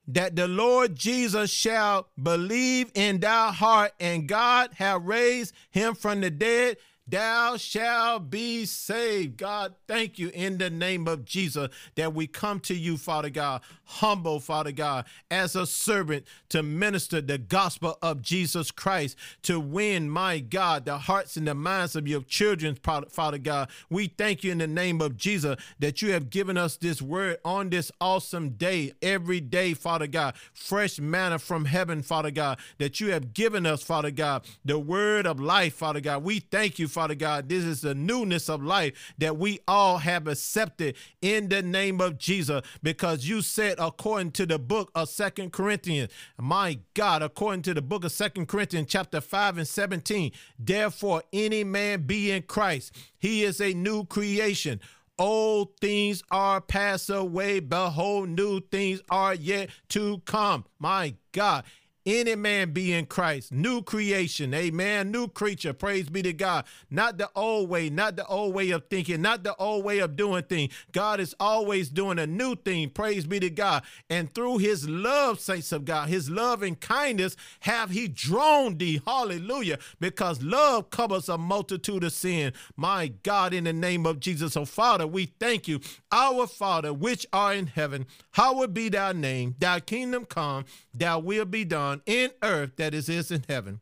that 0.07 0.35
the 0.35 0.47
Lord 0.47 0.95
Jesus 0.95 1.49
shall 1.51 2.07
believe 2.21 2.91
in 2.93 3.19
thy 3.19 3.51
heart, 3.51 3.93
and 3.99 4.27
God 4.27 4.71
have 4.75 5.03
raised 5.03 5.53
him 5.69 5.95
from 5.95 6.21
the 6.21 6.29
dead, 6.29 6.77
thou 7.07 7.57
shalt 7.57 8.29
be 8.29 8.65
saved. 8.65 9.37
God, 9.37 9.75
thank 9.87 10.19
you 10.19 10.29
in 10.33 10.57
the 10.57 10.69
name 10.69 11.07
of 11.07 11.25
Jesus 11.25 11.69
that 11.95 12.13
we 12.13 12.27
come 12.27 12.59
to 12.61 12.75
you, 12.75 12.97
Father 12.97 13.29
God, 13.29 13.61
humble, 13.85 14.39
Father 14.39 14.71
God, 14.71 15.05
as 15.31 15.55
a 15.55 15.65
servant 15.65 16.25
to 16.49 16.61
minister 16.63 17.21
the 17.21 17.37
gospel 17.37 17.97
of 18.01 18.21
Jesus 18.21 18.71
Christ, 18.71 19.17
to 19.43 19.59
win, 19.59 20.09
my 20.09 20.39
God, 20.39 20.85
the 20.85 20.97
hearts 20.97 21.37
and 21.37 21.47
the 21.47 21.55
minds 21.55 21.95
of 21.95 22.07
your 22.07 22.21
children, 22.21 22.75
Father 22.75 23.37
God. 23.37 23.69
We 23.89 24.07
thank 24.07 24.43
you 24.43 24.51
in 24.51 24.57
the 24.57 24.67
name 24.67 25.01
of 25.01 25.17
Jesus 25.17 25.57
that 25.79 26.01
you 26.01 26.11
have 26.11 26.29
given 26.29 26.57
us 26.57 26.77
this 26.77 27.01
word 27.01 27.37
on 27.45 27.69
this 27.69 27.91
awesome 28.01 28.49
day, 28.51 28.93
every 29.01 29.39
day, 29.39 29.73
Father 29.73 30.07
God, 30.07 30.35
fresh 30.53 30.99
manna 30.99 31.39
from 31.39 31.65
heaven, 31.65 32.01
Father 32.01 32.31
God, 32.31 32.59
that 32.77 32.99
you 32.99 33.11
have 33.11 33.33
given 33.33 33.65
us, 33.65 33.81
Father 33.83 34.11
God, 34.11 34.45
the 34.65 34.79
word 34.79 35.25
of 35.25 35.39
life, 35.39 35.73
Father 35.73 36.01
God. 36.01 36.23
We 36.23 36.39
thank 36.39 36.79
you, 36.79 36.87
Father 36.97 37.13
God. 37.13 37.47
This 37.47 37.63
is 37.63 37.81
the 37.81 37.93
newness 37.93 38.49
of 38.49 38.63
life 38.63 39.13
that 39.19 39.37
we 39.37 39.59
all 39.67 39.99
have 39.99 40.27
accepted 40.27 40.95
in 41.21 41.47
the 41.47 41.61
name 41.61 42.01
of 42.01 42.17
Jesus 42.17 42.63
because 42.81 43.29
you 43.29 43.43
said 43.43 43.75
according 43.77 44.31
to 44.31 44.47
the 44.47 44.57
book 44.57 44.89
of 44.95 45.07
Second 45.07 45.53
Corinthians, 45.53 46.11
my 46.39 46.79
God, 46.95 47.21
according 47.21 47.61
to 47.61 47.75
the 47.75 47.83
book 47.83 48.03
of 48.03 48.11
Second 48.11 48.47
Corinthians 48.47 48.87
chapter 48.89 49.21
5 49.21 49.59
and 49.59 49.67
17, 49.67 50.31
therefore 50.57 51.21
any 51.31 51.63
man 51.63 52.01
be 52.01 52.31
in 52.31 52.41
Christ, 52.41 52.95
he 53.19 53.43
is 53.43 53.61
a 53.61 53.75
new 53.75 54.03
creation. 54.03 54.81
Old 55.19 55.77
things 55.79 56.23
are 56.31 56.61
passed 56.61 57.11
away. 57.11 57.59
Behold, 57.59 58.29
new 58.29 58.59
things 58.59 59.03
are 59.11 59.35
yet 59.35 59.69
to 59.89 60.17
come. 60.25 60.65
My 60.79 61.13
God 61.31 61.63
any 62.07 62.35
man 62.35 62.71
be 62.71 62.93
in 62.93 63.05
Christ, 63.05 63.51
new 63.51 63.81
creation, 63.81 64.53
amen, 64.53 65.11
new 65.11 65.27
creature, 65.27 65.73
praise 65.73 66.09
be 66.09 66.21
to 66.21 66.31
God. 66.31 66.63
Not 66.89 67.17
the 67.17 67.29
old 67.35 67.69
way, 67.69 67.89
not 67.89 68.15
the 68.15 68.25
old 68.27 68.55
way 68.55 68.69
of 68.71 68.85
thinking, 68.89 69.21
not 69.21 69.43
the 69.43 69.53
old 69.57 69.83
way 69.83 69.99
of 69.99 70.15
doing 70.15 70.43
things. 70.43 70.73
God 70.93 71.19
is 71.19 71.35
always 71.37 71.89
doing 71.89 72.17
a 72.17 72.25
new 72.25 72.55
thing, 72.55 72.91
praise 72.91 73.25
be 73.25 73.41
to 73.41 73.49
God. 73.49 73.83
And 74.09 74.33
through 74.33 74.59
his 74.59 74.87
love, 74.87 75.41
saints 75.41 75.73
of 75.73 75.83
God, 75.83 76.07
his 76.07 76.29
love 76.29 76.63
and 76.63 76.79
kindness 76.79 77.35
have 77.61 77.89
he 77.89 78.07
drawn 78.07 78.77
thee, 78.77 79.01
hallelujah, 79.05 79.77
because 79.99 80.41
love 80.41 80.89
covers 80.89 81.27
a 81.27 81.37
multitude 81.37 82.05
of 82.05 82.13
sin. 82.13 82.53
My 82.77 83.07
God, 83.23 83.53
in 83.53 83.65
the 83.65 83.73
name 83.73 84.05
of 84.05 84.21
Jesus. 84.21 84.53
So, 84.53 84.63
Father, 84.63 85.05
we 85.05 85.33
thank 85.41 85.67
you, 85.67 85.81
our 86.13 86.47
Father, 86.47 86.93
which 86.93 87.27
are 87.33 87.53
in 87.53 87.67
heaven, 87.67 88.05
hallowed 88.31 88.73
be 88.73 88.87
thy 88.87 89.11
name, 89.11 89.55
thy 89.59 89.81
kingdom 89.81 90.23
come, 90.23 90.63
thy 90.93 91.17
will 91.17 91.43
be 91.43 91.65
done 91.65 91.96
in 92.05 92.31
earth 92.43 92.75
that 92.77 92.93
is, 92.93 93.09
is 93.09 93.31
in 93.31 93.43
heaven. 93.47 93.81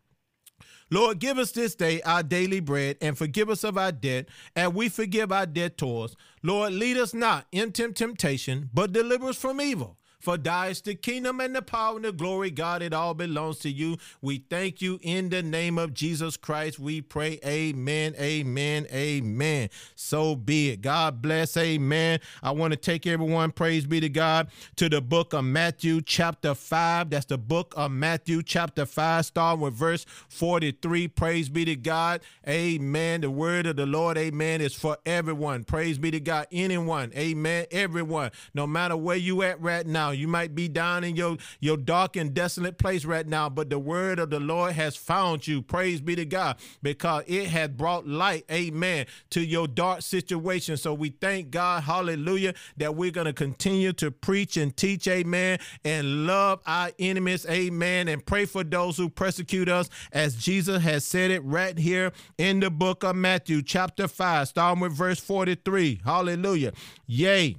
Lord, 0.91 1.19
give 1.19 1.39
us 1.39 1.51
this 1.51 1.73
day 1.73 2.01
our 2.03 2.21
daily 2.21 2.59
bread 2.59 2.97
and 3.01 3.17
forgive 3.17 3.49
us 3.49 3.63
of 3.63 3.77
our 3.77 3.91
debt, 3.91 4.27
and 4.55 4.75
we 4.75 4.87
forgive 4.87 5.31
our 5.31 5.47
debtors. 5.47 6.15
Lord, 6.43 6.73
lead 6.73 6.97
us 6.97 7.13
not 7.13 7.47
into 7.51 7.91
temptation, 7.91 8.69
but 8.73 8.93
deliver 8.93 9.29
us 9.29 9.37
from 9.37 9.59
evil. 9.59 9.97
For 10.19 10.37
thy 10.37 10.67
is 10.67 10.81
the 10.81 10.95
kingdom 10.95 11.39
and 11.39 11.55
the 11.55 11.61
power 11.61 11.95
and 11.95 12.05
the 12.05 12.11
glory, 12.11 12.51
God, 12.51 12.81
it 12.81 12.93
all 12.93 13.13
belongs 13.13 13.59
to 13.59 13.69
you. 13.69 13.97
We 14.21 14.43
thank 14.49 14.81
you 14.81 14.99
in 15.01 15.29
the 15.29 15.43
name 15.43 15.77
of 15.77 15.93
Jesus 15.93 16.37
Christ. 16.37 16.79
We 16.79 17.01
pray, 17.01 17.39
Amen, 17.45 18.15
Amen, 18.19 18.87
Amen. 18.91 19.69
So 19.95 20.35
be 20.35 20.69
it. 20.71 20.81
God 20.81 21.21
bless, 21.21 21.57
Amen. 21.57 22.19
I 22.41 22.51
want 22.51 22.71
to 22.71 22.77
take 22.77 23.05
everyone, 23.07 23.51
praise 23.51 23.85
be 23.85 23.99
to 23.99 24.09
God, 24.09 24.49
to 24.77 24.89
the 24.89 25.01
book 25.01 25.33
of 25.33 25.43
Matthew, 25.43 26.01
chapter 26.01 26.55
5. 26.55 27.09
That's 27.09 27.25
the 27.25 27.37
book 27.37 27.73
of 27.77 27.91
Matthew, 27.91 28.43
chapter 28.43 28.85
5, 28.85 29.25
starting 29.25 29.61
with 29.61 29.73
verse 29.73 30.05
43. 30.29 31.07
Praise 31.09 31.49
be 31.49 31.65
to 31.65 31.75
God. 31.75 32.21
Amen. 32.47 33.21
The 33.21 33.31
word 33.31 33.67
of 33.67 33.75
the 33.75 33.85
Lord, 33.85 34.17
amen, 34.17 34.61
is 34.61 34.73
for 34.73 34.97
everyone. 35.05 35.63
Praise 35.63 35.97
be 35.97 36.11
to 36.11 36.19
God. 36.19 36.47
Anyone, 36.51 37.11
amen. 37.15 37.65
Everyone, 37.71 38.31
no 38.53 38.65
matter 38.65 38.97
where 38.97 39.17
you 39.17 39.43
at 39.43 39.61
right 39.61 39.85
now, 39.85 40.04
you 40.11 40.27
might 40.27 40.55
be 40.55 40.67
down 40.67 41.03
in 41.03 41.15
your, 41.15 41.37
your 41.59 41.77
dark 41.77 42.15
and 42.15 42.33
desolate 42.33 42.77
place 42.77 43.05
right 43.05 43.27
now, 43.27 43.49
but 43.49 43.69
the 43.69 43.79
word 43.79 44.19
of 44.19 44.29
the 44.29 44.39
Lord 44.39 44.73
has 44.73 44.95
found 44.95 45.47
you. 45.47 45.61
Praise 45.61 46.01
be 46.01 46.15
to 46.15 46.25
God, 46.25 46.57
because 46.81 47.23
it 47.27 47.47
has 47.47 47.69
brought 47.69 48.07
light, 48.07 48.45
amen, 48.51 49.05
to 49.31 49.41
your 49.41 49.67
dark 49.67 50.01
situation. 50.01 50.77
So 50.77 50.93
we 50.93 51.09
thank 51.09 51.51
God, 51.51 51.83
hallelujah, 51.83 52.53
that 52.77 52.95
we're 52.95 53.11
going 53.11 53.25
to 53.25 53.33
continue 53.33 53.93
to 53.93 54.11
preach 54.11 54.57
and 54.57 54.75
teach, 54.75 55.07
amen, 55.07 55.59
and 55.83 56.27
love 56.27 56.61
our 56.65 56.91
enemies, 56.99 57.45
amen, 57.49 58.07
and 58.07 58.25
pray 58.25 58.45
for 58.45 58.63
those 58.63 58.97
who 58.97 59.09
persecute 59.09 59.69
us, 59.69 59.89
as 60.11 60.35
Jesus 60.35 60.83
has 60.83 61.05
said 61.05 61.31
it 61.31 61.43
right 61.43 61.77
here 61.77 62.11
in 62.37 62.59
the 62.59 62.69
book 62.69 63.03
of 63.03 63.15
Matthew, 63.15 63.61
chapter 63.61 64.07
5, 64.07 64.47
starting 64.47 64.81
with 64.81 64.93
verse 64.93 65.19
43. 65.19 66.01
Hallelujah. 66.03 66.73
Yea 67.07 67.57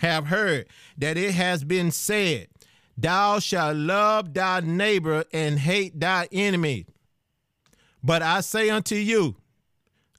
have 0.00 0.26
heard 0.26 0.66
that 0.98 1.16
it 1.16 1.32
has 1.34 1.64
been 1.64 1.90
said, 1.90 2.48
Thou 2.96 3.38
shalt 3.38 3.76
love 3.76 4.34
thy 4.34 4.60
neighbor 4.60 5.24
and 5.32 5.58
hate 5.58 5.98
thy 5.98 6.28
enemy. 6.32 6.86
But 8.02 8.22
I 8.22 8.40
say 8.40 8.70
unto 8.70 8.94
you, 8.94 9.36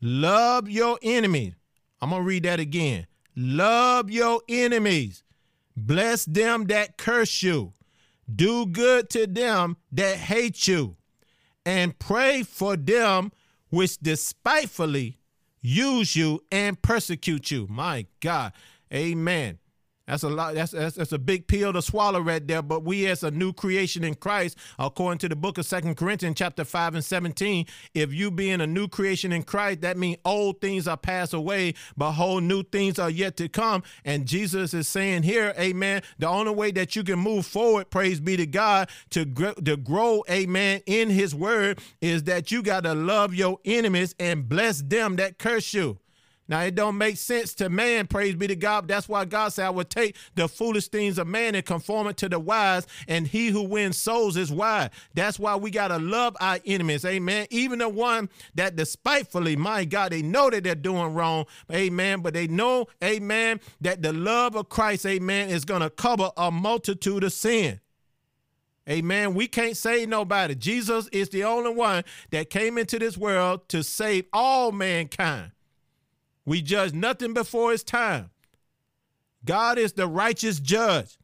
love 0.02 0.70
your 0.70 0.98
enemy. 1.02 1.56
I'm 2.02 2.10
going 2.10 2.22
to 2.22 2.28
read 2.28 2.44
that 2.44 2.60
again. 2.60 3.08
Love 3.36 4.10
your 4.10 4.42
enemies. 4.50 5.24
Bless 5.76 6.26
them 6.26 6.66
that 6.66 6.98
curse 6.98 7.44
you. 7.44 7.74
Do 8.34 8.66
good 8.66 9.10
to 9.12 9.28
them 9.28 9.78
that 9.92 10.18
hate 10.18 10.68
you. 10.68 10.98
And 11.66 11.98
pray 11.98 12.44
for 12.44 12.76
them 12.76 13.32
which 13.70 13.98
despitefully 14.00 15.18
use 15.62 16.16
you 16.16 16.42
and 16.52 16.82
persecute 16.82 17.52
you. 17.52 17.68
My 17.70 18.08
God. 18.20 18.54
Amen. 18.94 19.60
That's 20.12 20.24
a 20.24 20.30
lot. 20.30 20.56
That's, 20.56 20.74
that's, 20.74 20.98
that's 20.98 21.14
a 21.14 21.18
big 21.18 21.48
pill 21.48 21.72
to 21.72 21.82
swallow 21.82 22.20
right 22.20 22.46
there. 22.46 22.62
But 22.62 22.84
we, 22.84 23.08
as 23.08 23.24
a 23.24 23.32
new 23.32 23.54
creation 23.54 24.04
in 24.04 24.16
Christ, 24.16 24.58
according 24.78 25.20
to 25.20 25.30
the 25.30 25.38
book 25.38 25.58
of 25.58 25.66
Second 25.66 25.96
Corinthians, 25.96 26.36
chapter 26.38 26.66
five 26.66 26.96
and 26.96 27.04
seventeen, 27.04 27.66
if 27.94 28.14
you 28.14 28.30
being 28.30 28.60
a 28.60 28.68
new 28.68 28.90
creation 28.90 29.32
in 29.32 29.44
Christ, 29.44 29.80
that 29.82 29.98
means 29.98 30.18
old 30.26 30.60
things 30.60 30.86
are 30.86 30.98
passed 30.98 31.34
away, 31.34 31.76
but 31.96 32.12
whole 32.12 32.42
new 32.42 32.62
things 32.62 33.00
are 33.00 33.10
yet 33.10 33.38
to 33.38 33.48
come. 33.48 33.84
And 34.04 34.26
Jesus 34.26 34.74
is 34.74 34.90
saying 34.90 35.24
here, 35.24 35.54
Amen. 35.58 36.02
The 36.20 36.28
only 36.28 36.54
way 36.54 36.72
that 36.72 36.94
you 36.94 37.06
can 37.06 37.18
move 37.18 37.46
forward, 37.46 37.90
praise 37.90 38.20
be 38.20 38.36
to 38.36 38.46
God, 38.46 38.90
to 39.12 39.24
grow, 39.24 39.54
to 39.54 39.78
grow, 39.78 40.26
Amen, 40.30 40.82
in 40.88 41.10
His 41.10 41.34
Word, 41.34 41.80
is 42.02 42.24
that 42.24 42.52
you 42.52 42.62
got 42.62 42.84
to 42.84 42.94
love 42.94 43.34
your 43.34 43.60
enemies 43.64 44.14
and 44.20 44.50
bless 44.50 44.82
them 44.82 45.16
that 45.16 45.38
curse 45.38 45.74
you. 45.74 46.00
Now 46.52 46.64
it 46.64 46.76
don't 46.76 46.98
make 46.98 47.16
sense 47.16 47.54
to 47.56 47.70
man, 47.70 48.08
praise 48.08 48.36
be 48.36 48.46
to 48.48 48.58
God. 48.58 48.86
That's 48.86 49.08
why 49.08 49.24
God 49.24 49.54
said, 49.54 49.68
I 49.68 49.70
will 49.70 49.86
take 49.86 50.18
the 50.36 50.50
foolish 50.50 50.90
things 50.90 51.18
of 51.18 51.26
man 51.26 51.56
and 51.56 51.66
conform 51.66 52.08
it 52.08 52.18
to 52.18 52.28
the 52.28 52.40
wise, 52.40 52.86
and 53.08 53.26
he 53.26 53.48
who 53.48 53.64
wins 53.64 53.96
souls 53.96 54.36
is 54.36 54.52
wise. 54.52 54.90
That's 55.14 55.40
why 55.40 55.56
we 55.56 55.72
gotta 55.72 55.98
love 55.98 56.36
our 56.42 56.60
enemies, 56.66 57.06
amen. 57.06 57.48
Even 57.52 57.80
the 57.80 57.88
one 57.88 58.28
that 58.56 58.76
despitefully, 58.76 59.56
my 59.56 59.86
God, 59.86 60.12
they 60.12 60.22
know 60.22 60.50
that 60.50 60.66
they're 60.66 60.76
doing 60.76 61.14
wrong, 61.14 61.46
amen. 61.72 62.20
But 62.20 62.34
they 62.34 62.48
know, 62.48 62.88
amen, 63.02 63.62
that 63.80 64.02
the 64.02 64.12
love 64.12 64.58
of 64.58 64.68
Christ, 64.68 65.06
amen, 65.06 65.52
is 65.52 65.64
gonna 65.64 65.90
cover 65.90 66.32
a 66.36 66.52
multitude 66.52 67.24
of 67.24 67.32
sin. 67.32 67.80
Amen. 68.90 69.36
We 69.36 69.48
can't 69.48 69.78
save 69.78 70.10
nobody. 70.10 70.56
Jesus 70.56 71.08
is 71.14 71.30
the 71.30 71.46
only 71.46 71.74
one 71.74 72.04
that 72.32 72.50
came 72.50 72.78
into 72.78 73.00
this 73.00 73.18
world 73.18 73.70
to 73.70 73.84
save 73.84 74.26
all 74.34 74.74
mankind. 74.74 75.52
We 76.46 76.62
judge 76.62 76.94
nothing 76.94 77.34
before 77.34 77.74
it's 77.74 77.84
time. 77.84 78.32
God 79.46 79.78
is 79.78 79.94
the 79.94 80.08
righteous 80.08 80.60
judge. 80.60 81.18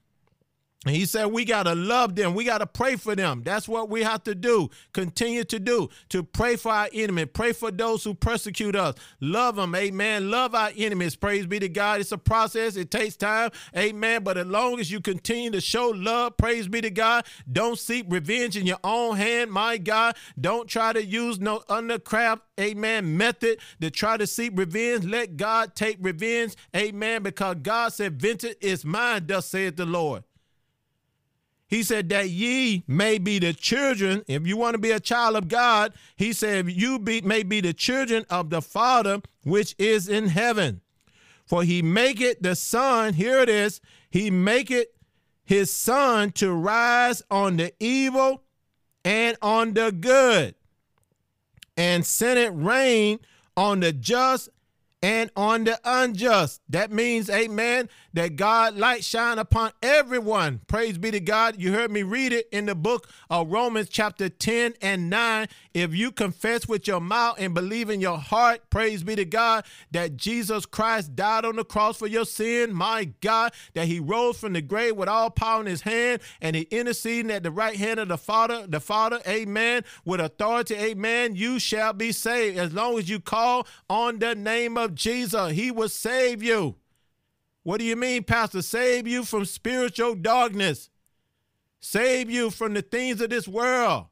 He 0.86 1.06
said, 1.06 1.26
We 1.26 1.44
got 1.44 1.64
to 1.64 1.76
love 1.76 2.16
them. 2.16 2.34
We 2.34 2.46
got 2.46 2.60
to 2.60 2.68
pray 2.68 2.96
for 2.96 3.16
them. 3.16 3.42
That's 3.44 3.68
what 3.68 3.90
we 3.90 4.04
have 4.04 4.24
to 4.24 4.36
do. 4.36 4.70
Continue 4.94 5.44
to 5.46 5.60
do. 5.60 5.90
To 6.10 6.24
pray 6.24 6.56
for 6.56 6.72
our 6.72 6.90
enemy. 6.94 7.26
Pray 7.26 7.52
for 7.52 7.72
those 7.72 8.04
who 8.04 8.14
persecute 8.14 8.76
us. 8.76 8.96
Love 9.20 9.56
them. 9.58 9.76
Amen. 9.76 10.32
Love 10.32 10.56
our 10.56 10.72
enemies. 10.78 11.16
Praise 11.16 11.46
be 11.46 11.60
to 11.60 11.70
God. 11.70 12.00
It's 12.00 12.12
a 12.12 12.18
process. 12.18 12.76
It 12.76 12.92
takes 12.92 13.16
time. 13.16 13.52
Amen. 13.76 14.24
But 14.24 14.38
as 14.38 14.48
long 14.48 14.80
as 14.80 14.92
you 14.92 15.02
continue 15.02 15.52
to 15.52 15.62
show 15.62 15.90
love, 15.90 16.38
praise 16.38 16.68
be 16.68 16.82
to 16.82 16.92
God. 16.92 17.26
Don't 17.52 17.78
seek 17.78 18.06
revenge 18.08 18.56
in 18.56 18.66
your 18.66 18.80
own 18.84 19.18
hand. 19.18 19.52
My 19.52 19.78
God. 19.78 20.16
Don't 20.40 20.68
try 20.70 20.94
to 20.94 21.04
use 21.04 21.40
no 21.40 21.60
undercraft, 21.70 22.42
amen, 22.60 23.18
method 23.18 23.60
to 23.82 23.90
try 23.92 24.18
to 24.18 24.28
seek 24.28 24.52
revenge. 24.56 25.06
Let 25.06 25.38
God 25.38 25.76
take 25.76 25.98
revenge. 26.00 26.56
Amen. 26.76 27.24
Because 27.24 27.58
God 27.62 27.94
said, 27.94 28.22
Vengeance 28.22 28.56
is 28.62 28.86
mine, 28.86 29.26
thus 29.28 29.48
saith 29.48 29.76
the 29.76 29.86
Lord. 29.86 30.24
He 31.68 31.84
said 31.84 32.10
that 32.10 32.30
ye 32.30 32.84
may 32.88 33.18
be 33.18 33.40
the 33.40 33.54
children. 33.54 34.24
If 34.28 34.48
you 34.48 34.56
want 34.56 34.76
to 34.76 34.80
be 34.80 34.92
a 34.92 35.00
child 35.00 35.36
of 35.36 35.50
God, 35.50 35.94
he 36.16 36.32
said, 36.32 36.72
you 36.72 36.98
be, 36.98 37.22
may 37.22 37.44
be 37.44 37.60
the 37.60 37.74
children 37.74 38.26
of 38.30 38.50
the 38.50 38.62
Father 38.62 39.22
which 39.44 39.76
is 39.78 40.08
in 40.08 40.30
heaven. 40.30 40.82
For 41.46 41.64
he 41.64 41.82
make 41.82 42.22
it 42.22 42.42
the 42.42 42.56
sun, 42.56 43.14
here 43.14 43.40
it 43.40 43.50
is, 43.50 43.82
he 44.10 44.32
make 44.32 44.72
it 44.72 44.96
his 45.44 45.72
sun 45.72 46.32
to 46.34 46.52
rise 46.52 47.22
on 47.32 47.58
the 47.58 47.74
evil 47.80 48.44
and 49.06 49.38
on 49.42 49.74
the 49.74 49.92
good, 49.92 50.56
and 51.78 52.06
send 52.06 52.38
it 52.38 52.50
rain 52.50 53.20
on 53.56 53.80
the 53.80 53.94
just 53.94 54.50
and 55.08 55.32
on 55.38 55.64
the 55.64 55.80
unjust. 55.86 56.60
That 56.68 56.92
means, 56.92 57.30
amen, 57.30 57.88
that 58.12 58.36
God 58.36 58.76
light 58.76 59.06
shine 59.06 59.40
upon 59.40 59.72
everyone. 59.82 60.60
Praise 60.68 60.98
be 60.98 61.12
to 61.12 61.22
God. 61.22 61.56
You 61.58 61.72
heard 61.72 61.92
me 61.92 62.04
read 62.04 62.34
it 62.34 62.50
in 62.52 62.66
the 62.66 62.76
book 62.76 63.08
of 63.30 63.50
Romans 63.50 63.88
chapter 63.88 64.28
10 64.28 64.74
and 64.82 65.10
9. 65.10 65.48
If 65.78 65.94
you 65.94 66.12
confess 66.12 66.68
with 66.68 66.88
your 66.88 67.00
mouth 67.00 67.36
and 67.38 67.54
believe 67.54 67.92
in 67.92 68.02
your 68.02 68.18
heart, 68.18 68.68
praise 68.72 69.04
be 69.04 69.16
to 69.16 69.26
God, 69.26 69.64
that 69.92 70.18
Jesus 70.18 70.66
Christ 70.66 71.16
died 71.16 71.46
on 71.46 71.56
the 71.56 71.64
cross 71.64 71.98
for 71.98 72.08
your 72.08 72.26
sin, 72.26 72.74
my 72.74 73.06
God, 73.22 73.54
that 73.76 73.86
he 73.86 74.00
rose 74.00 74.40
from 74.40 74.54
the 74.54 74.62
grave 74.64 74.96
with 74.96 75.08
all 75.08 75.30
power 75.30 75.62
in 75.62 75.68
his 75.68 75.82
hand 75.82 76.24
and 76.42 76.56
he 76.56 76.64
interceding 76.72 77.30
at 77.30 77.44
the 77.44 77.52
right 77.52 77.76
hand 77.76 78.00
of 78.00 78.08
the 78.08 78.18
Father, 78.18 78.66
the 78.66 78.80
Father, 78.80 79.22
amen, 79.28 79.84
with 80.04 80.20
authority, 80.20 80.74
amen, 80.74 81.36
you 81.36 81.60
shall 81.60 81.94
be 81.94 82.12
saved. 82.12 82.58
As 82.58 82.74
long 82.74 82.98
as 82.98 83.08
you 83.08 83.20
call 83.20 83.68
on 83.88 84.18
the 84.18 84.34
name 84.34 84.80
of 84.80 84.96
Jesus, 84.96 85.52
he 85.52 85.70
will 85.70 85.90
save 85.90 86.42
you. 86.42 86.74
What 87.62 87.78
do 87.78 87.86
you 87.86 87.96
mean, 87.96 88.24
Pastor? 88.24 88.64
Save 88.64 89.08
you 89.08 89.24
from 89.24 89.46
spiritual 89.46 90.16
darkness. 90.16 90.90
Save 91.80 92.32
you 92.32 92.50
from 92.50 92.74
the 92.74 92.82
things 92.82 93.22
of 93.22 93.30
this 93.30 93.48
world. 93.48 94.08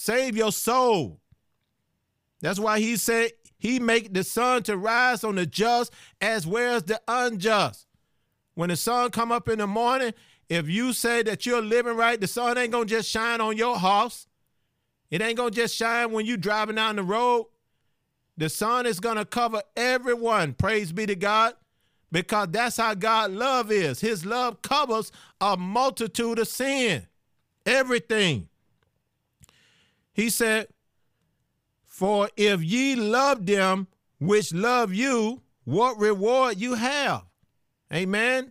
Save 0.00 0.36
your 0.36 0.52
soul. 0.52 1.18
That's 2.40 2.60
why 2.60 2.78
he 2.78 2.96
said 2.96 3.32
he 3.58 3.80
make 3.80 4.14
the 4.14 4.22
sun 4.22 4.62
to 4.62 4.76
rise 4.76 5.24
on 5.24 5.34
the 5.34 5.44
just 5.44 5.92
as 6.20 6.46
well 6.46 6.76
as 6.76 6.84
the 6.84 7.02
unjust. 7.08 7.84
When 8.54 8.68
the 8.68 8.76
sun 8.76 9.10
come 9.10 9.32
up 9.32 9.48
in 9.48 9.58
the 9.58 9.66
morning, 9.66 10.14
if 10.48 10.68
you 10.68 10.92
say 10.92 11.24
that 11.24 11.46
you're 11.46 11.60
living 11.60 11.96
right, 11.96 12.20
the 12.20 12.28
sun 12.28 12.56
ain't 12.58 12.70
gonna 12.70 12.84
just 12.84 13.10
shine 13.10 13.40
on 13.40 13.56
your 13.56 13.76
house. 13.76 14.28
It 15.10 15.20
ain't 15.20 15.36
gonna 15.36 15.50
just 15.50 15.74
shine 15.74 16.12
when 16.12 16.26
you 16.26 16.36
driving 16.36 16.76
down 16.76 16.94
the 16.94 17.02
road. 17.02 17.46
The 18.36 18.48
sun 18.48 18.86
is 18.86 19.00
gonna 19.00 19.24
cover 19.24 19.62
everyone. 19.76 20.54
Praise 20.54 20.92
be 20.92 21.06
to 21.06 21.16
God 21.16 21.54
because 22.12 22.50
that's 22.52 22.76
how 22.76 22.94
God 22.94 23.32
love 23.32 23.72
is. 23.72 23.98
His 24.00 24.24
love 24.24 24.62
covers 24.62 25.10
a 25.40 25.56
multitude 25.56 26.38
of 26.38 26.46
sin, 26.46 27.08
everything. 27.66 28.48
He 30.18 30.30
said, 30.30 30.66
For 31.86 32.28
if 32.36 32.60
ye 32.60 32.96
love 32.96 33.46
them 33.46 33.86
which 34.18 34.52
love 34.52 34.92
you, 34.92 35.42
what 35.62 35.96
reward 35.96 36.58
you 36.58 36.74
have? 36.74 37.22
Amen. 37.94 38.50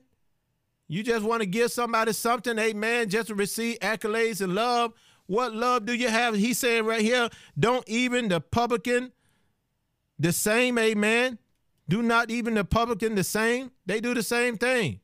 You 0.88 1.03
just 1.03 1.25
want 1.25 1.41
to 1.41 1.45
give 1.45 1.69
somebody 1.69 2.13
something, 2.13 2.57
amen, 2.57 3.09
just 3.09 3.27
to 3.27 3.36
receive 3.36 3.79
accolades 3.79 4.39
and 4.39 4.55
love. 4.55 4.93
What 5.25 5.53
love 5.53 5.86
do 5.86 5.93
you 5.93 6.07
have? 6.07 6.36
He's 6.36 6.57
saying 6.57 6.86
right 6.86 7.01
here, 7.01 7.27
don't 7.59 7.83
even 7.89 8.29
the 8.29 8.39
publican 8.39 9.12
the 10.17 10.31
same, 10.31 10.77
amen. 10.77 11.38
Do 11.89 12.01
not 12.01 12.31
even 12.31 12.53
the 12.53 12.63
publican 12.63 13.15
the 13.15 13.25
same. 13.25 13.71
They 13.86 14.00
do 14.00 14.13
the 14.13 14.24
same 14.24 14.57
thing. 14.57 15.01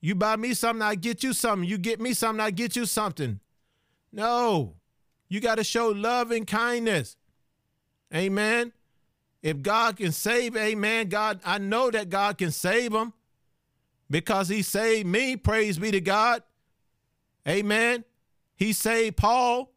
You 0.00 0.14
buy 0.14 0.36
me 0.36 0.54
something, 0.54 0.82
I 0.82 0.94
get 0.94 1.24
you 1.24 1.32
something. 1.32 1.68
You 1.68 1.76
get 1.76 2.00
me 2.00 2.14
something, 2.14 2.40
I 2.40 2.52
get 2.52 2.76
you 2.76 2.86
something. 2.86 3.40
No, 4.12 4.76
you 5.32 5.40
got 5.40 5.54
to 5.54 5.64
show 5.64 5.88
love 5.88 6.30
and 6.30 6.46
kindness. 6.46 7.16
Amen. 8.14 8.70
If 9.42 9.62
God 9.62 9.96
can 9.96 10.12
save, 10.12 10.54
amen, 10.54 11.08
God, 11.08 11.40
I 11.42 11.56
know 11.56 11.90
that 11.90 12.10
God 12.10 12.36
can 12.36 12.50
save 12.50 12.92
them 12.92 13.14
because 14.10 14.50
he 14.50 14.60
saved 14.60 15.06
me. 15.06 15.36
Praise 15.36 15.78
be 15.78 15.90
to 15.90 16.02
God. 16.02 16.42
Amen. 17.48 18.04
He 18.56 18.74
saved 18.74 19.16
Paul. 19.16 19.72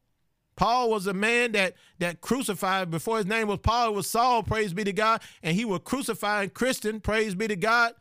Paul 0.57 0.89
was 0.89 1.07
a 1.07 1.13
man 1.13 1.53
that 1.53 1.75
that 2.00 2.19
crucified 2.19 2.91
before 2.91 3.15
his 3.15 3.25
name 3.25 3.47
was 3.47 3.59
Paul, 3.59 3.93
was 3.93 4.09
Saul, 4.09 4.43
praise 4.43 4.74
be 4.74 4.83
to 4.83 4.91
God, 4.91 5.21
and 5.41 5.55
he 5.55 5.63
was 5.63 5.79
crucifying 5.85 6.50
Christian, 6.50 7.00
praise 7.00 7.33
be 7.33 7.47
to 7.47 7.55
God, 7.55 7.93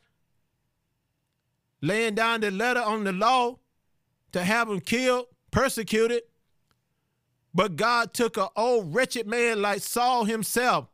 laying 1.80 2.16
down 2.16 2.40
the 2.40 2.50
letter 2.50 2.82
on 2.82 3.04
the 3.04 3.12
law 3.12 3.60
to 4.32 4.42
have 4.42 4.68
him 4.68 4.80
killed, 4.80 5.26
persecuted. 5.52 6.22
But 7.54 7.76
God 7.76 8.12
took 8.12 8.36
an 8.36 8.48
old 8.56 8.94
wretched 8.94 9.26
man 9.26 9.62
like 9.62 9.80
Saul 9.80 10.24
himself 10.24 10.88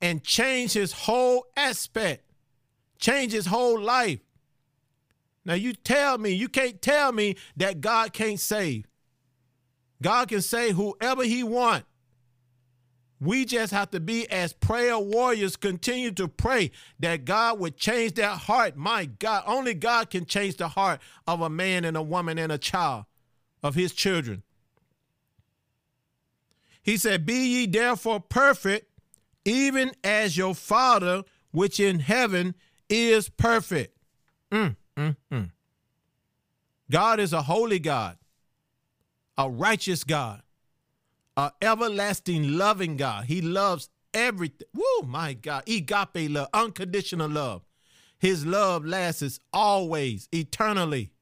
and 0.00 0.24
changed 0.24 0.74
his 0.74 0.92
whole 0.92 1.46
aspect, 1.56 2.24
changed 2.98 3.34
his 3.34 3.46
whole 3.46 3.80
life. 3.80 4.18
Now 5.44 5.54
you 5.54 5.72
tell 5.72 6.18
me, 6.18 6.30
you 6.30 6.48
can't 6.48 6.82
tell 6.82 7.12
me 7.12 7.36
that 7.56 7.80
God 7.80 8.12
can't 8.12 8.40
save. 8.40 8.86
God 10.02 10.28
can 10.28 10.42
save 10.42 10.74
whoever 10.74 11.22
he 11.22 11.44
want. 11.44 11.84
We 13.20 13.44
just 13.44 13.72
have 13.72 13.90
to 13.92 14.00
be 14.00 14.28
as 14.30 14.52
prayer 14.52 14.98
warriors, 14.98 15.56
continue 15.56 16.10
to 16.12 16.28
pray 16.28 16.72
that 16.98 17.24
God 17.24 17.58
would 17.60 17.76
change 17.76 18.14
that 18.14 18.38
heart. 18.40 18.76
My 18.76 19.06
God, 19.06 19.44
only 19.46 19.72
God 19.72 20.10
can 20.10 20.26
change 20.26 20.56
the 20.56 20.68
heart 20.68 21.00
of 21.26 21.40
a 21.40 21.48
man 21.48 21.84
and 21.84 21.96
a 21.96 22.02
woman 22.02 22.38
and 22.38 22.50
a 22.50 22.58
child 22.58 23.04
of 23.62 23.76
his 23.76 23.92
children. 23.92 24.42
He 26.84 26.96
said, 26.96 27.26
Be 27.26 27.34
ye 27.34 27.66
therefore 27.66 28.20
perfect, 28.20 28.88
even 29.44 29.90
as 30.04 30.36
your 30.36 30.54
Father 30.54 31.24
which 31.50 31.80
in 31.80 31.98
heaven 31.98 32.54
is 32.88 33.28
perfect. 33.28 33.96
Mm, 34.52 34.76
mm, 34.96 35.16
mm. 35.32 35.50
God 36.88 37.18
is 37.18 37.32
a 37.32 37.42
holy 37.42 37.80
God 37.80 38.18
a 39.36 39.50
righteous 39.50 40.04
God, 40.04 40.42
a 41.36 41.52
everlasting 41.60 42.56
loving 42.56 42.96
God. 42.96 43.24
He 43.24 43.40
loves 43.40 43.90
everything. 44.12 44.68
Woo, 44.74 45.06
my 45.06 45.34
God. 45.34 45.68
Agape 45.68 46.30
love, 46.30 46.48
unconditional 46.54 47.28
love. 47.28 47.62
His 48.18 48.46
love 48.46 48.86
lasts 48.86 49.40
always, 49.52 50.28
eternally. 50.32 51.12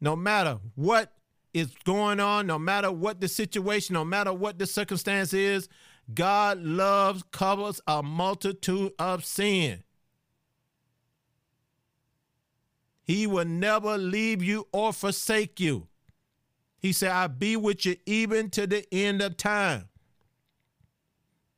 No 0.00 0.14
matter 0.14 0.58
what 0.74 1.12
is 1.58 1.74
going 1.84 2.20
on, 2.20 2.46
no 2.46 2.58
matter 2.58 2.90
what 2.90 3.20
the 3.20 3.28
situation, 3.28 3.94
no 3.94 4.04
matter 4.04 4.32
what 4.32 4.58
the 4.58 4.66
circumstance 4.66 5.32
is, 5.32 5.68
God 6.14 6.62
loves, 6.62 7.22
covers 7.30 7.80
a 7.86 8.02
multitude 8.02 8.92
of 8.98 9.24
sin. 9.24 9.82
He 13.02 13.26
will 13.26 13.46
never 13.46 13.96
leave 13.96 14.42
you 14.42 14.68
or 14.72 14.92
forsake 14.92 15.60
you. 15.60 15.88
He 16.78 16.92
said, 16.92 17.10
I'll 17.10 17.28
be 17.28 17.56
with 17.56 17.84
you 17.86 17.96
even 18.06 18.50
to 18.50 18.66
the 18.66 18.86
end 18.92 19.22
of 19.22 19.36
time. 19.36 19.88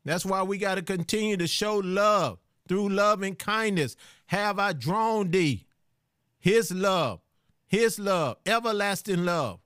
That's 0.04 0.24
why 0.24 0.42
we 0.42 0.58
got 0.58 0.76
to 0.76 0.82
continue 0.82 1.36
to 1.36 1.46
show 1.46 1.76
love 1.76 2.38
through 2.68 2.88
love 2.88 3.22
and 3.22 3.38
kindness. 3.38 3.96
Have 4.26 4.58
I 4.58 4.72
drawn 4.72 5.30
thee? 5.30 5.66
His 6.38 6.72
love, 6.72 7.20
his 7.66 7.98
love, 7.98 8.38
everlasting 8.46 9.24
love. 9.24 9.60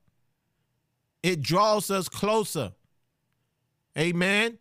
It 1.25 1.41
draws 1.41 1.89
us 1.89 2.07
closer. 2.07 2.73
Amen. 3.97 4.59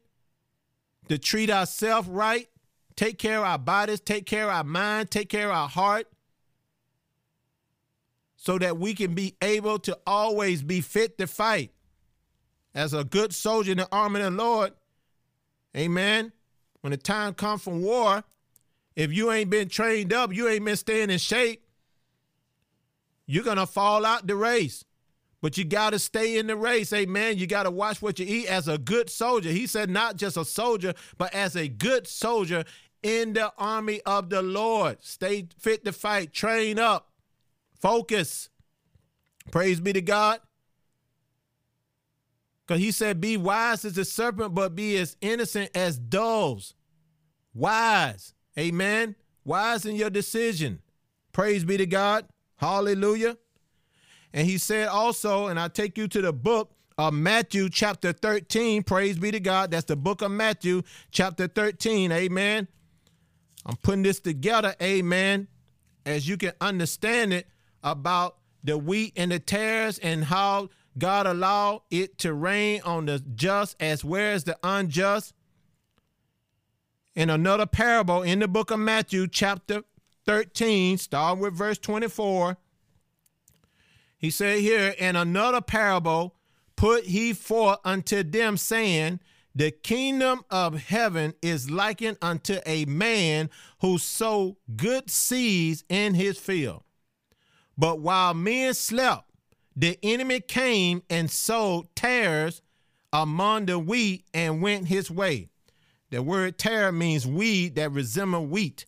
To 1.11 1.19
treat 1.19 1.51
ourselves 1.51 2.09
right, 2.09 2.49
take 2.97 3.19
care 3.19 3.41
of 3.41 3.45
our 3.45 3.59
bodies, 3.59 4.01
take 4.01 4.25
care 4.25 4.45
of 4.45 4.49
our 4.49 4.65
mind, 4.65 5.11
take 5.11 5.29
care 5.29 5.51
of 5.51 5.55
our 5.55 5.69
heart, 5.69 6.07
so 8.37 8.57
that 8.57 8.79
we 8.79 8.95
can 8.95 9.15
be 9.15 9.37
able 9.43 9.79
to 9.81 9.99
always 10.07 10.63
be 10.63 10.81
fit 10.81 11.19
to 11.19 11.27
fight 11.27 11.71
as 12.75 12.95
a 12.95 13.05
good 13.05 13.35
soldier 13.35 13.73
in 13.73 13.77
the 13.77 13.89
army 13.93 14.23
of 14.23 14.33
the 14.33 14.43
Lord. 14.43 14.73
Amen. 15.77 16.33
When 16.81 16.93
the 16.93 16.97
time 16.97 17.35
comes 17.35 17.61
from 17.61 17.83
war, 17.83 18.25
if 18.97 19.13
you 19.13 19.31
ain't 19.31 19.51
been 19.51 19.69
trained 19.69 20.15
up, 20.15 20.33
you 20.33 20.49
ain't 20.49 20.65
been 20.65 20.77
staying 20.77 21.11
in 21.11 21.19
shape, 21.19 21.63
you're 23.27 23.45
going 23.45 23.59
to 23.59 23.67
fall 23.67 24.07
out 24.07 24.27
the 24.27 24.35
race. 24.35 24.87
But 25.45 25.59
you 25.59 25.65
got 25.65 25.91
to 25.91 25.99
stay 25.99 26.39
in 26.39 26.47
the 26.47 26.57
race. 26.57 26.91
Amen. 26.95 27.37
You 27.37 27.47
got 27.47 27.65
to 27.65 27.71
watch 27.71 28.01
what 28.01 28.19
you 28.19 28.25
eat 28.27 28.47
as 28.47 28.67
a 28.67 28.79
good 28.79 29.11
soldier. 29.11 29.51
He 29.51 29.67
said, 29.67 29.91
not 29.91 30.17
just 30.17 30.39
a 30.39 30.45
soldier, 30.47 30.95
but 31.19 31.35
as 31.35 31.55
a 31.55 31.69
good 31.69 32.07
soldier 32.07 32.65
in 33.03 33.35
the 33.35 33.53
army 33.59 34.01
of 34.07 34.31
the 34.31 34.41
Lord. 34.41 35.05
Stay 35.05 35.49
fit 35.59 35.85
to 35.85 35.93
fight, 35.93 36.33
train 36.33 36.79
up. 36.79 37.11
Focus. 37.79 38.49
Praise 39.51 39.81
be 39.81 39.93
to 39.93 40.01
God. 40.01 40.41
Because 42.67 42.81
he 42.81 42.91
said, 42.91 43.21
Be 43.21 43.37
wise 43.37 43.85
as 43.85 43.99
a 43.99 44.05
serpent, 44.07 44.55
but 44.55 44.75
be 44.75 44.97
as 44.97 45.15
innocent 45.21 45.71
as 45.75 45.99
doves. 45.99 46.73
Wise. 47.53 48.33
Amen. 48.59 49.15
Wise 49.45 49.85
in 49.85 49.95
your 49.95 50.09
decision. 50.09 50.81
Praise 51.33 51.65
be 51.65 51.77
to 51.77 51.85
God. 51.85 52.25
Hallelujah. 52.57 53.37
And 54.35 54.49
he 54.49 54.59
said 54.59 54.89
also, 54.89 55.47
and 55.47 55.61
I 55.61 55.69
take 55.69 55.97
you 55.97 56.09
to 56.09 56.21
the 56.21 56.33
book 56.33 56.73
of 56.99 57.15
Matthew, 57.15 57.69
chapter 57.71 58.13
13. 58.13 58.83
Praise 58.83 59.17
be 59.17 59.31
to 59.31 59.39
God. 59.39 59.71
That's 59.71 59.85
the 59.85 59.95
book 59.95 60.23
of 60.23 60.33
Matthew, 60.33 60.83
chapter 61.13 61.47
13. 61.47 62.11
Amen. 62.11 62.67
I'm 63.65 63.77
putting 63.77 64.03
this 64.03 64.19
together. 64.19 64.75
Amen. 64.83 65.47
As 66.05 66.27
you 66.27 66.37
can 66.37 66.53
understand 66.61 67.33
it 67.33 67.47
about 67.85 68.39
the 68.65 68.77
wheat 68.77 69.13
and 69.17 69.31
the 69.31 69.39
tares 69.39 70.01
and 70.01 70.25
how 70.25 70.69
God 70.99 71.29
allowed 71.29 71.83
it 71.93 72.19
to 72.19 72.35
rain 72.35 72.81
on 72.85 73.07
the 73.07 73.23
just 73.37 73.77
as 73.79 74.05
well 74.05 74.35
as 74.35 74.43
the 74.43 74.59
unjust. 74.65 75.33
In 77.15 77.31
another 77.31 77.67
parable 77.67 78.23
in 78.23 78.41
the 78.41 78.49
book 78.49 78.73
of 78.73 78.81
Matthew, 78.81 79.29
chapter 79.29 79.85
13, 80.27 80.99
starting 80.99 81.41
with 81.41 81.55
verse 81.55 81.79
24, 81.79 82.57
he 84.25 84.31
said 84.31 84.61
here, 84.61 84.95
In 84.99 85.17
another 85.17 85.61
parable 85.61 86.35
put 86.77 87.05
he 87.05 87.35
forth 87.35 87.79
unto 87.85 88.23
them, 88.23 88.57
saying, 88.57 89.21
The 89.55 89.71
kingdom 89.71 90.45
of 90.51 90.81
heaven 90.81 91.35
is 91.43 91.71
likened 91.71 92.17
unto 92.23 92.59
a 92.65 92.87
man 92.87 93.51
who 93.81 93.99
sowed 93.99 94.57
good 94.77 95.11
seeds 95.11 95.85
in 95.91 96.15
his 96.15 96.39
field. 96.39 96.85
But 97.77 98.01
while 98.01 98.33
men 98.33 98.73
slept, 98.73 99.31
the 99.77 99.99
enemy 100.03 100.41
came 100.41 101.03
and 101.11 101.31
sowed 101.31 101.95
tares 101.95 102.63
among 103.13 103.67
the 103.67 103.79
wheat 103.79 104.25
and 104.33 104.63
went 104.63 104.89
his 104.89 105.11
way. 105.11 105.51
The 106.09 106.23
word 106.23 106.57
tare 106.57 106.93
means 106.93 107.27
weed 107.27 107.75
that 107.75 107.93
resemble 107.93 108.47
wheat. 108.47 108.87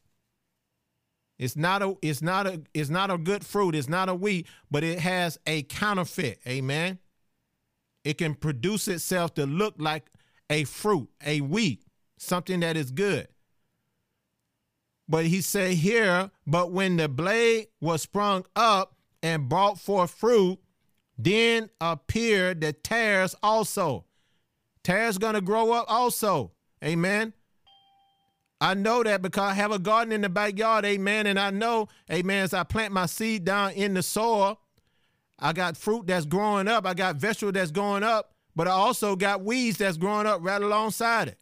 It's 1.39 1.57
not 1.57 1.83
a 1.83 1.97
it's 2.01 2.23
not 2.23 2.47
a 2.47 2.63
it's 2.73 2.89
not 2.89 3.11
a 3.11 3.19
good 3.19 3.45
fruit, 3.45 3.75
it's 3.75 3.89
not 3.89 4.09
a 4.09 4.15
wheat, 4.15 4.47
but 4.71 4.83
it 4.83 5.01
has 5.01 5.39
a 5.47 5.63
counterfeit. 5.63 6.41
Amen. 6.47 6.99
It 8.05 8.19
can 8.19 8.35
produce 8.35 8.89
itself 8.89 9.35
to 9.35 9.47
look 9.47 9.75
like 9.79 10.07
a 10.49 10.65
fruit, 10.65 11.09
a 11.25 11.41
wheat, 11.41 11.83
something 12.19 12.61
that 12.61 12.77
is 12.77 12.91
good. 12.91 13.29
But 15.09 15.27
he 15.27 15.41
said 15.41 15.73
here, 15.73 16.31
but 16.47 16.73
when 16.73 16.97
the 16.97 17.09
blade 17.09 17.69
was 17.81 18.03
sprung 18.03 18.45
up 18.57 18.97
and 19.23 19.49
brought 19.49 19.79
forth 19.79 20.11
fruit, 20.11 20.59
then 21.19 21.71
appeared 21.81 22.61
the 22.61 22.73
tares 22.73 23.35
also. 23.43 24.05
Tares 24.83 25.19
gonna 25.19 25.41
grow 25.41 25.73
up 25.73 25.87
also. 25.89 26.53
Amen. 26.85 27.33
I 28.61 28.75
know 28.75 29.03
that 29.03 29.21
because 29.21 29.51
I 29.51 29.55
have 29.55 29.71
a 29.71 29.79
garden 29.79 30.13
in 30.13 30.23
the 30.23 30.29
backyard, 30.29 30.85
amen. 30.85 31.27
And 31.27 31.39
I 31.39 31.51
know, 31.51 31.89
amen, 32.11 32.45
as 32.45 32.55
I 32.55 32.63
plant 32.65 32.93
my 32.93 33.07
seed 33.07 33.45
down 33.45 33.73
in 33.73 33.95
the 33.95 34.03
soil, 34.03 34.59
I 35.39 35.53
got 35.53 35.77
fruit 35.77 36.07
that's 36.07 36.25
growing 36.25 36.67
up. 36.67 36.87
I 36.87 36.95
got 36.95 37.17
vegetable 37.17 37.53
that's 37.53 37.71
growing 37.71 38.03
up, 38.03 38.33
but 38.55 38.67
I 38.67 38.71
also 38.71 39.15
got 39.15 39.45
weeds 39.45 39.79
that's 39.79 39.99
growing 39.99 40.27
up 40.27 40.41
right 40.43 40.63
alongside 40.63 41.29
it. 41.29 41.39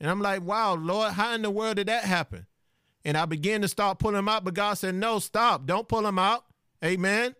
And 0.00 0.10
I'm 0.10 0.20
like, 0.20 0.42
wow, 0.42 0.74
Lord, 0.74 1.12
how 1.12 1.32
in 1.32 1.42
the 1.42 1.50
world 1.50 1.76
did 1.76 1.88
that 1.88 2.04
happen? 2.04 2.46
And 3.06 3.16
I 3.16 3.24
began 3.24 3.62
to 3.62 3.68
start 3.68 3.98
pulling 3.98 4.16
them 4.16 4.28
out, 4.28 4.44
but 4.44 4.54
God 4.54 4.74
said, 4.74 4.94
no, 4.94 5.18
stop. 5.18 5.66
Don't 5.66 5.88
pull 5.88 6.02
them 6.02 6.18
out. 6.18 6.44
Amen. 6.84 7.34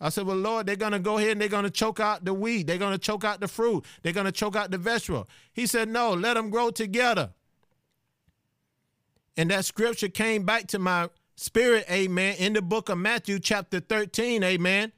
I 0.00 0.08
said, 0.08 0.26
Well, 0.26 0.36
Lord, 0.36 0.66
they're 0.66 0.76
going 0.76 0.92
to 0.92 0.98
go 0.98 1.18
ahead 1.18 1.32
and 1.32 1.40
they're 1.40 1.48
going 1.48 1.64
to 1.64 1.70
choke 1.70 2.00
out 2.00 2.24
the 2.24 2.32
weed. 2.32 2.66
They're 2.66 2.78
going 2.78 2.92
to 2.92 2.98
choke 2.98 3.22
out 3.22 3.40
the 3.40 3.48
fruit. 3.48 3.84
They're 4.02 4.14
going 4.14 4.26
to 4.26 4.32
choke 4.32 4.56
out 4.56 4.70
the 4.70 4.78
vegetable. 4.78 5.28
He 5.52 5.66
said, 5.66 5.88
No, 5.88 6.14
let 6.14 6.34
them 6.34 6.48
grow 6.48 6.70
together. 6.70 7.34
And 9.36 9.50
that 9.50 9.64
scripture 9.64 10.08
came 10.08 10.44
back 10.44 10.66
to 10.68 10.78
my 10.78 11.08
spirit, 11.36 11.86
amen, 11.90 12.36
in 12.38 12.52
the 12.52 12.62
book 12.62 12.88
of 12.88 12.98
Matthew, 12.98 13.38
chapter 13.38 13.80
13, 13.80 14.42
amen. 14.42 14.92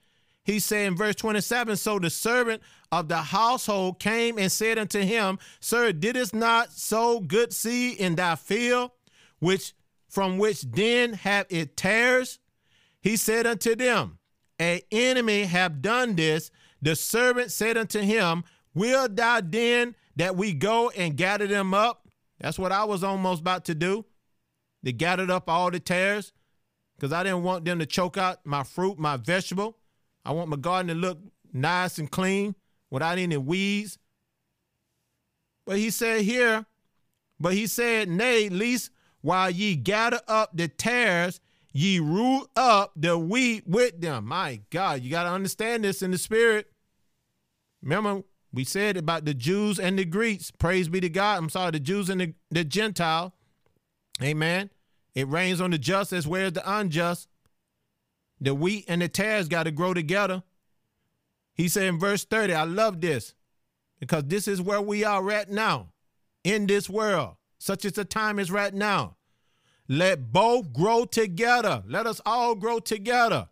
He 0.44 0.58
said 0.58 0.88
in 0.88 0.96
verse 0.96 1.14
27 1.14 1.76
So 1.76 1.98
the 1.98 2.10
servant 2.10 2.62
of 2.90 3.08
the 3.08 3.18
household 3.18 4.00
came 4.00 4.38
and 4.38 4.50
said 4.50 4.78
unto 4.78 5.00
him, 5.00 5.38
Sir, 5.60 5.92
didst 5.92 6.34
not 6.34 6.72
sow 6.72 7.20
good 7.20 7.52
seed 7.52 7.98
in 7.98 8.16
thy 8.16 8.34
field, 8.34 8.90
which 9.38 9.74
from 10.08 10.38
which 10.38 10.62
then 10.62 11.14
have 11.14 11.46
it 11.48 11.76
tares? 11.76 12.38
He 13.00 13.16
said 13.16 13.46
unto 13.46 13.74
them, 13.76 14.18
A 14.60 14.82
enemy 14.90 15.44
have 15.44 15.80
done 15.80 16.16
this. 16.16 16.50
The 16.80 16.96
servant 16.96 17.52
said 17.52 17.76
unto 17.76 18.00
him, 18.00 18.44
Will 18.74 19.08
thou 19.08 19.40
then 19.40 19.94
that 20.16 20.36
we 20.36 20.52
go 20.52 20.90
and 20.90 21.16
gather 21.16 21.46
them 21.46 21.72
up? 21.72 22.08
That's 22.40 22.58
what 22.58 22.72
I 22.72 22.84
was 22.84 23.04
almost 23.04 23.40
about 23.40 23.64
to 23.66 23.74
do. 23.74 24.04
They 24.82 24.92
gathered 24.92 25.30
up 25.30 25.48
all 25.48 25.70
the 25.70 25.80
tares 25.80 26.32
because 26.96 27.12
I 27.12 27.22
didn't 27.22 27.42
want 27.42 27.64
them 27.64 27.78
to 27.78 27.86
choke 27.86 28.16
out 28.16 28.44
my 28.44 28.62
fruit, 28.62 28.98
my 28.98 29.16
vegetable. 29.16 29.78
I 30.24 30.32
want 30.32 30.48
my 30.48 30.56
garden 30.56 30.88
to 30.88 30.94
look 30.94 31.18
nice 31.52 31.98
and 31.98 32.10
clean 32.10 32.54
without 32.90 33.18
any 33.18 33.36
weeds. 33.36 33.98
But 35.66 35.78
he 35.78 35.90
said 35.90 36.22
here, 36.22 36.66
but 37.38 37.54
he 37.54 37.66
said, 37.66 38.08
Nay, 38.08 38.48
least 38.48 38.90
while 39.20 39.50
ye 39.50 39.76
gather 39.76 40.20
up 40.28 40.50
the 40.54 40.68
tares, 40.68 41.40
ye 41.72 41.98
root 41.98 42.48
up 42.56 42.92
the 42.96 43.16
wheat 43.16 43.66
with 43.66 44.00
them. 44.00 44.26
My 44.26 44.60
God, 44.70 45.02
you 45.02 45.10
got 45.10 45.24
to 45.24 45.30
understand 45.30 45.84
this 45.84 46.02
in 46.02 46.10
the 46.10 46.18
spirit. 46.18 46.70
Remember, 47.82 48.22
we 48.52 48.64
said 48.64 48.96
about 48.96 49.24
the 49.24 49.34
Jews 49.34 49.80
and 49.80 49.98
the 49.98 50.04
Greeks. 50.04 50.50
Praise 50.50 50.88
be 50.88 51.00
to 51.00 51.08
God. 51.08 51.38
I'm 51.38 51.48
sorry, 51.48 51.70
the 51.72 51.80
Jews 51.80 52.10
and 52.10 52.20
the, 52.20 52.34
the 52.50 52.64
Gentile. 52.64 53.34
Amen. 54.20 54.70
It 55.14 55.28
rains 55.28 55.60
on 55.60 55.70
the 55.70 55.78
just 55.78 56.12
as 56.12 56.26
well 56.26 56.46
as 56.46 56.52
the 56.52 56.78
unjust. 56.78 57.28
The 58.40 58.54
wheat 58.54 58.86
and 58.88 59.00
the 59.00 59.08
tares 59.08 59.48
got 59.48 59.64
to 59.64 59.70
grow 59.70 59.94
together. 59.94 60.42
He 61.54 61.68
said 61.68 61.84
in 61.84 61.98
verse 61.98 62.24
30, 62.24 62.54
I 62.54 62.64
love 62.64 63.00
this 63.00 63.34
because 64.00 64.24
this 64.24 64.48
is 64.48 64.60
where 64.60 64.80
we 64.80 65.04
are 65.04 65.22
right 65.22 65.48
now 65.48 65.92
in 66.42 66.66
this 66.66 66.90
world, 66.90 67.36
such 67.58 67.84
as 67.84 67.92
the 67.92 68.04
time 68.04 68.38
is 68.38 68.50
right 68.50 68.74
now. 68.74 69.16
Let 69.88 70.32
both 70.32 70.72
grow 70.72 71.04
together. 71.04 71.82
Let 71.86 72.06
us 72.06 72.20
all 72.24 72.54
grow 72.54 72.78
together. 72.78 73.48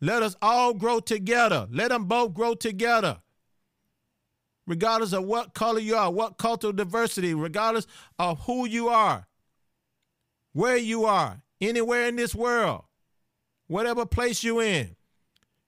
Let 0.00 0.22
us 0.22 0.36
all 0.42 0.74
grow 0.74 1.00
together. 1.00 1.68
Let 1.70 1.88
them 1.88 2.06
both 2.06 2.34
grow 2.34 2.54
together. 2.54 3.21
Regardless 4.66 5.12
of 5.12 5.24
what 5.24 5.54
color 5.54 5.80
you 5.80 5.96
are, 5.96 6.10
what 6.10 6.38
cultural 6.38 6.72
diversity, 6.72 7.34
regardless 7.34 7.86
of 8.18 8.40
who 8.40 8.66
you 8.66 8.88
are, 8.88 9.26
where 10.52 10.76
you 10.76 11.04
are, 11.04 11.42
anywhere 11.60 12.06
in 12.06 12.16
this 12.16 12.34
world 12.34 12.84
whatever 13.72 14.04
place 14.04 14.44
you 14.44 14.60
in. 14.60 14.94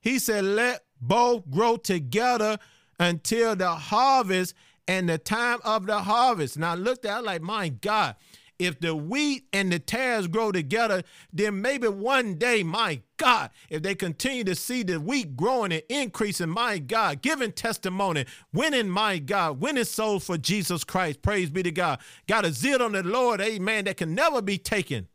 He 0.01 0.19
said, 0.19 0.45
let 0.45 0.83
both 1.01 1.51
grow 1.51 1.77
together 1.77 2.59
until 3.01 3.57
the 3.57 3.71
harvest 3.71 4.55
and 4.87 5.09
the 5.09 5.17
time 5.17 5.59
of 5.65 5.87
the 5.87 6.01
harvest. 6.01 6.59
Now 6.59 6.73
I 6.73 6.75
looked 6.75 7.07
at 7.07 7.21
it 7.21 7.25
like, 7.25 7.41
my 7.41 7.71
God, 7.71 8.15
if 8.59 8.79
the 8.81 8.95
wheat 8.95 9.47
and 9.53 9.73
the 9.73 9.79
tares 9.79 10.27
grow 10.27 10.53
together, 10.53 11.03
then 11.33 11.61
maybe 11.61 11.89
one 11.89 12.37
day, 12.37 12.63
my 12.63 13.01
God, 13.17 13.51
if 13.69 13.83
they 13.83 13.95
continue 13.95 14.45
to 14.45 14.55
see 14.55 14.83
the 14.83 15.01
wheat 15.01 15.37
growing 15.37 15.73
and 15.73 15.83
increasing, 15.89 16.51
my 16.51 16.79
God, 16.79 17.23
giving 17.23 17.53
testimony, 17.53 18.27
winning, 18.53 18.89
my 18.89 19.19
God, 19.19 19.61
winning 19.61 19.85
souls 19.85 20.27
for 20.27 20.39
Jesus 20.39 20.85
Christ. 20.85 21.23
Praise 21.23 21.51
be 21.51 21.63
to 21.63 21.73
God. 21.73 21.99
Got 22.29 22.45
a 22.45 22.53
zeal 22.53 22.83
on 22.83 22.93
the 22.93 23.03
Lord, 23.03 23.41
amen, 23.41 23.87
that 23.87 23.97
can 23.97 24.15
never 24.15 24.41
be 24.41 24.59
taken. 24.59 25.09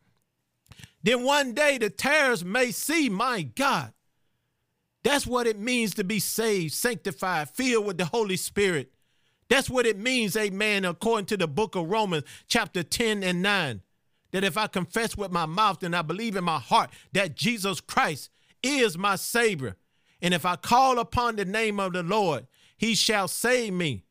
Then 1.01 1.23
one 1.23 1.53
day 1.53 1.77
the 1.77 1.89
tares 1.89 2.43
may 2.43 2.71
see, 2.71 3.09
my 3.09 3.43
God. 3.43 3.93
That's 5.03 5.25
what 5.25 5.47
it 5.47 5.57
means 5.57 5.95
to 5.95 6.03
be 6.03 6.19
saved, 6.19 6.73
sanctified, 6.73 7.49
filled 7.49 7.85
with 7.85 7.97
the 7.97 8.05
Holy 8.05 8.35
Spirit. 8.35 8.91
That's 9.49 9.69
what 9.69 9.85
it 9.85 9.97
means, 9.97 10.37
amen, 10.37 10.85
according 10.85 11.25
to 11.27 11.37
the 11.37 11.47
book 11.47 11.75
of 11.75 11.89
Romans, 11.89 12.23
chapter 12.47 12.83
10 12.83 13.23
and 13.23 13.41
9. 13.41 13.81
That 14.31 14.43
if 14.43 14.57
I 14.57 14.67
confess 14.67 15.17
with 15.17 15.31
my 15.31 15.47
mouth 15.47 15.81
and 15.81 15.95
I 15.95 16.03
believe 16.03 16.35
in 16.35 16.43
my 16.43 16.59
heart 16.59 16.91
that 17.13 17.35
Jesus 17.35 17.81
Christ 17.81 18.29
is 18.61 18.95
my 18.95 19.15
Savior, 19.15 19.75
and 20.21 20.33
if 20.33 20.45
I 20.45 20.55
call 20.55 20.99
upon 20.99 21.35
the 21.35 21.45
name 21.45 21.79
of 21.79 21.93
the 21.93 22.03
Lord, 22.03 22.45
he 22.77 22.93
shall 22.93 23.27
save 23.27 23.73
me. 23.73 24.03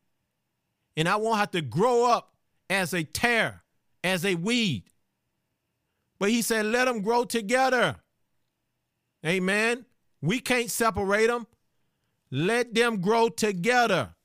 And 0.97 1.07
I 1.07 1.15
won't 1.15 1.37
have 1.37 1.51
to 1.51 1.61
grow 1.61 2.05
up 2.05 2.35
as 2.69 2.93
a 2.93 3.03
tare, 3.03 3.63
as 4.03 4.25
a 4.25 4.35
weed. 4.35 4.83
But 6.19 6.31
he 6.31 6.41
said, 6.41 6.65
let 6.65 6.85
them 6.85 7.01
grow 7.01 7.23
together. 7.23 7.95
Amen. 9.25 9.85
We 10.21 10.39
can't 10.39 10.69
separate 10.69 11.27
them. 11.27 11.47
Let 12.29 12.73
them 12.73 12.99
grow 12.99 13.29
together. 13.29 14.15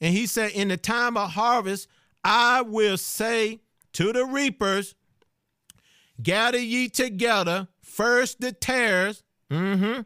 And 0.00 0.14
he 0.14 0.26
said, 0.26 0.52
in 0.52 0.68
the 0.68 0.76
time 0.76 1.16
of 1.16 1.30
harvest, 1.30 1.88
I 2.22 2.62
will 2.62 2.96
say 2.96 3.60
to 3.94 4.12
the 4.12 4.24
reapers, 4.24 4.94
gather 6.22 6.58
ye 6.58 6.88
together 6.88 7.68
first 7.82 8.40
the 8.40 8.52
tares, 8.52 9.24
mm-hmm, 9.50 10.02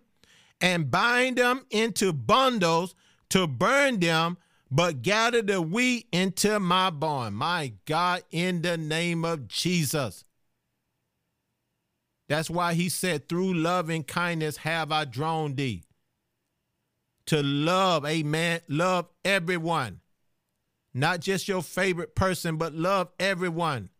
and 0.60 0.90
bind 0.90 1.36
them 1.36 1.66
into 1.70 2.12
bundles 2.12 2.94
to 3.30 3.46
burn 3.46 4.00
them, 4.00 4.38
but 4.70 5.02
gather 5.02 5.42
the 5.42 5.60
wheat 5.60 6.06
into 6.12 6.58
my 6.58 6.88
barn. 6.90 7.34
My 7.34 7.74
God, 7.84 8.22
in 8.30 8.62
the 8.62 8.78
name 8.78 9.24
of 9.24 9.48
Jesus. 9.48 10.24
That's 12.28 12.48
why 12.48 12.72
he 12.72 12.88
said, 12.88 13.28
through 13.28 13.52
love 13.52 13.90
and 13.90 14.06
kindness 14.06 14.58
have 14.58 14.90
I 14.90 15.04
drawn 15.04 15.54
thee. 15.54 15.82
To 17.26 17.42
love, 17.42 18.04
amen, 18.04 18.60
love 18.68 19.08
everyone. 19.24 20.00
Not 20.94 21.20
just 21.20 21.48
your 21.48 21.62
favorite 21.62 22.14
person, 22.14 22.56
but 22.56 22.74
love 22.74 23.10
everyone. 23.18 23.90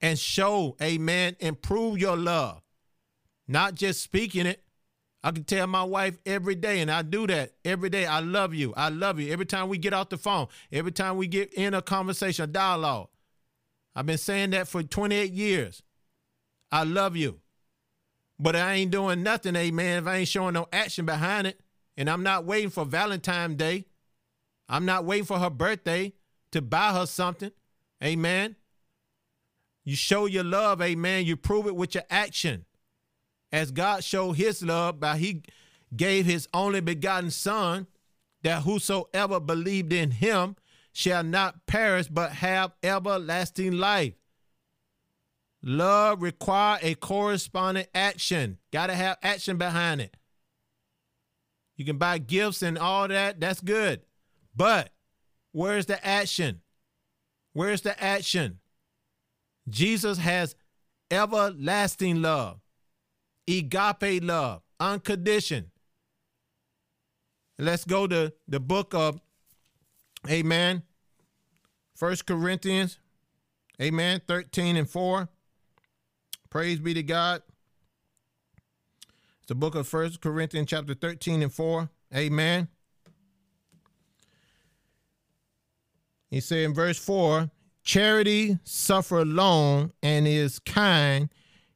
And 0.00 0.18
show, 0.18 0.76
amen, 0.82 1.36
improve 1.40 1.98
your 1.98 2.16
love. 2.16 2.62
Not 3.46 3.74
just 3.74 4.02
speaking 4.02 4.46
it. 4.46 4.62
I 5.24 5.32
can 5.32 5.44
tell 5.44 5.66
my 5.66 5.82
wife 5.82 6.16
every 6.24 6.54
day, 6.54 6.80
and 6.80 6.90
I 6.90 7.02
do 7.02 7.26
that 7.26 7.52
every 7.64 7.90
day. 7.90 8.06
I 8.06 8.20
love 8.20 8.54
you. 8.54 8.72
I 8.76 8.88
love 8.88 9.18
you. 9.18 9.32
Every 9.32 9.46
time 9.46 9.68
we 9.68 9.78
get 9.78 9.92
off 9.92 10.10
the 10.10 10.16
phone, 10.16 10.46
every 10.70 10.92
time 10.92 11.16
we 11.16 11.26
get 11.26 11.52
in 11.54 11.74
a 11.74 11.82
conversation, 11.82 12.44
a 12.44 12.46
dialogue. 12.46 13.08
I've 13.96 14.06
been 14.06 14.18
saying 14.18 14.50
that 14.50 14.68
for 14.68 14.82
28 14.82 15.32
years. 15.32 15.82
I 16.70 16.84
love 16.84 17.16
you. 17.16 17.40
But 18.38 18.54
I 18.54 18.74
ain't 18.74 18.92
doing 18.92 19.24
nothing, 19.24 19.56
amen, 19.56 20.04
if 20.04 20.06
I 20.06 20.16
ain't 20.18 20.28
showing 20.28 20.54
no 20.54 20.68
action 20.72 21.04
behind 21.04 21.48
it. 21.48 21.60
And 21.98 22.08
I'm 22.08 22.22
not 22.22 22.44
waiting 22.44 22.70
for 22.70 22.84
Valentine's 22.84 23.56
Day. 23.56 23.84
I'm 24.68 24.84
not 24.84 25.04
waiting 25.04 25.26
for 25.26 25.40
her 25.40 25.50
birthday 25.50 26.12
to 26.52 26.62
buy 26.62 26.92
her 26.92 27.06
something. 27.06 27.50
Amen. 28.02 28.54
You 29.84 29.96
show 29.96 30.26
your 30.26 30.44
love, 30.44 30.80
amen. 30.80 31.26
You 31.26 31.36
prove 31.36 31.66
it 31.66 31.74
with 31.74 31.96
your 31.96 32.04
action. 32.08 32.66
As 33.50 33.72
God 33.72 34.04
showed 34.04 34.34
his 34.34 34.62
love 34.62 35.00
by 35.00 35.16
he 35.16 35.42
gave 35.96 36.24
his 36.24 36.46
only 36.54 36.80
begotten 36.80 37.32
son 37.32 37.88
that 38.42 38.62
whosoever 38.62 39.40
believed 39.40 39.92
in 39.92 40.12
him 40.12 40.54
shall 40.92 41.24
not 41.24 41.66
perish 41.66 42.06
but 42.06 42.30
have 42.30 42.74
everlasting 42.80 43.72
life. 43.72 44.14
Love 45.64 46.22
require 46.22 46.78
a 46.80 46.94
corresponding 46.94 47.86
action. 47.92 48.58
Got 48.72 48.86
to 48.86 48.94
have 48.94 49.16
action 49.20 49.56
behind 49.56 50.00
it. 50.00 50.16
You 51.78 51.84
can 51.84 51.96
buy 51.96 52.18
gifts 52.18 52.60
and 52.60 52.76
all 52.76 53.08
that. 53.08 53.40
That's 53.40 53.60
good. 53.60 54.02
But 54.54 54.90
where's 55.52 55.86
the 55.86 56.04
action? 56.04 56.60
Where's 57.52 57.80
the 57.82 58.02
action? 58.02 58.58
Jesus 59.68 60.18
has 60.18 60.56
everlasting 61.10 62.20
love, 62.20 62.58
agape 63.48 64.22
love, 64.22 64.62
unconditioned. 64.80 65.68
Let's 67.58 67.84
go 67.84 68.06
to 68.06 68.32
the 68.48 68.60
book 68.60 68.92
of 68.92 69.20
Amen. 70.28 70.82
First 71.94 72.26
Corinthians, 72.26 72.98
Amen, 73.80 74.20
13 74.26 74.76
and 74.76 74.88
4. 74.88 75.28
Praise 76.50 76.80
be 76.80 76.94
to 76.94 77.02
God. 77.02 77.42
The 79.48 79.54
book 79.54 79.74
of 79.74 79.88
First 79.88 80.20
Corinthians, 80.20 80.68
chapter 80.68 80.92
13 80.92 81.42
and 81.42 81.52
4. 81.52 81.88
Amen. 82.14 82.68
He 86.28 86.40
said 86.40 86.58
in 86.58 86.74
verse 86.74 86.98
4 86.98 87.50
Charity 87.82 88.58
suffer 88.64 89.24
long 89.24 89.92
and 90.02 90.28
is 90.28 90.58
kind. 90.58 91.30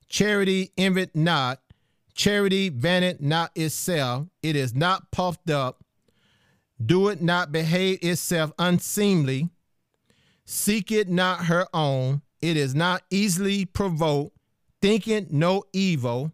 Charity 0.06 0.70
envied 0.76 1.14
not. 1.14 1.60
Charity 2.14 2.68
vaunteth 2.68 3.22
not 3.22 3.52
itself, 3.54 4.26
it 4.42 4.54
is 4.54 4.74
not 4.74 5.10
puffed 5.10 5.48
up, 5.48 5.82
do 6.84 7.08
it 7.08 7.22
not 7.22 7.52
behave 7.52 8.00
itself 8.02 8.52
unseemly, 8.58 9.48
seek 10.44 10.92
it 10.92 11.08
not 11.08 11.46
her 11.46 11.66
own, 11.72 12.20
it 12.42 12.58
is 12.58 12.74
not 12.74 13.02
easily 13.08 13.64
provoked, 13.64 14.36
thinking 14.82 15.26
no 15.30 15.64
evil, 15.72 16.32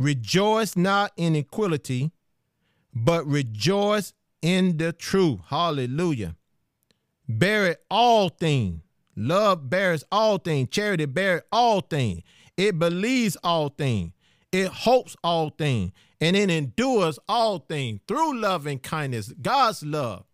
rejoice 0.00 0.76
not 0.76 1.12
in 1.16 1.36
equality, 1.36 2.10
but 2.94 3.26
rejoice 3.26 4.14
in 4.40 4.78
the 4.78 4.92
truth. 4.92 5.40
Hallelujah. 5.48 6.36
Bear 7.28 7.66
it 7.66 7.84
all 7.90 8.30
things. 8.30 8.80
Love 9.14 9.68
bears 9.68 10.02
all 10.10 10.38
things. 10.38 10.68
Charity 10.70 11.04
bears 11.04 11.42
all 11.52 11.82
things. 11.82 12.22
It 12.56 12.78
believes 12.78 13.36
all 13.44 13.68
things. 13.68 14.12
It 14.50 14.68
hopes 14.68 15.16
all 15.22 15.50
things. 15.50 15.92
And 16.18 16.34
it 16.34 16.50
endures 16.50 17.18
all 17.28 17.58
things 17.58 18.00
through 18.08 18.40
love 18.40 18.66
and 18.66 18.82
kindness. 18.82 19.32
God's 19.40 19.82
love 19.82 20.24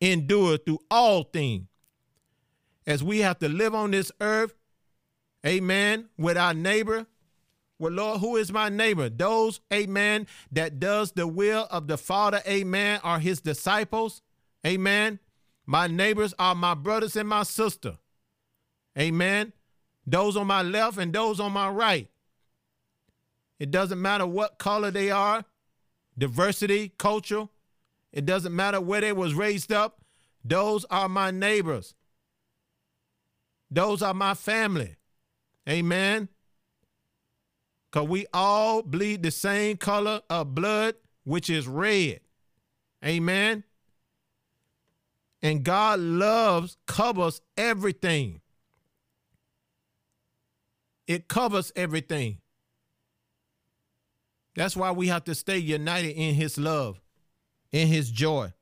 endures 0.00 0.60
through 0.66 0.80
all 0.90 1.24
things. 1.24 1.66
As 2.86 3.02
we 3.02 3.20
have 3.20 3.38
to 3.38 3.48
live 3.48 3.74
on 3.74 3.92
this 3.92 4.12
earth, 4.20 4.54
amen, 5.46 6.10
with 6.18 6.36
our 6.36 6.54
neighbor, 6.54 7.06
well, 7.80 7.92
Lord, 7.92 8.20
who 8.20 8.36
is 8.36 8.52
my 8.52 8.68
neighbor? 8.68 9.08
Those, 9.08 9.60
amen, 9.72 10.26
that 10.52 10.78
does 10.78 11.12
the 11.12 11.26
will 11.26 11.66
of 11.70 11.88
the 11.88 11.96
Father, 11.96 12.42
amen, 12.46 13.00
are 13.02 13.18
his 13.18 13.40
disciples. 13.40 14.20
Amen. 14.66 15.18
My 15.64 15.86
neighbors 15.86 16.34
are 16.38 16.54
my 16.54 16.74
brothers 16.74 17.16
and 17.16 17.26
my 17.26 17.42
sister. 17.42 17.96
Amen. 18.98 19.54
Those 20.06 20.36
on 20.36 20.46
my 20.46 20.60
left 20.60 20.98
and 20.98 21.10
those 21.10 21.40
on 21.40 21.52
my 21.52 21.70
right. 21.70 22.08
It 23.58 23.70
doesn't 23.70 24.00
matter 24.00 24.26
what 24.26 24.58
color 24.58 24.90
they 24.90 25.10
are, 25.10 25.46
diversity, 26.18 26.92
culture. 26.98 27.48
It 28.12 28.26
doesn't 28.26 28.54
matter 28.54 28.80
where 28.80 29.00
they 29.00 29.12
was 29.12 29.32
raised 29.32 29.72
up. 29.72 30.04
Those 30.44 30.84
are 30.90 31.08
my 31.08 31.30
neighbors. 31.30 31.94
Those 33.70 34.02
are 34.02 34.14
my 34.14 34.34
family. 34.34 34.96
Amen. 35.66 36.28
Because 37.90 38.08
we 38.08 38.26
all 38.32 38.82
bleed 38.82 39.22
the 39.22 39.30
same 39.30 39.76
color 39.76 40.20
of 40.30 40.54
blood, 40.54 40.94
which 41.24 41.50
is 41.50 41.66
red. 41.66 42.20
Amen. 43.04 43.64
And 45.42 45.64
God 45.64 45.98
loves, 45.98 46.76
covers 46.86 47.40
everything. 47.56 48.40
It 51.06 51.26
covers 51.26 51.72
everything. 51.74 52.38
That's 54.54 54.76
why 54.76 54.92
we 54.92 55.08
have 55.08 55.24
to 55.24 55.34
stay 55.34 55.58
united 55.58 56.10
in 56.10 56.34
his 56.34 56.58
love, 56.58 57.00
in 57.72 57.88
his 57.88 58.10
joy. 58.10 58.52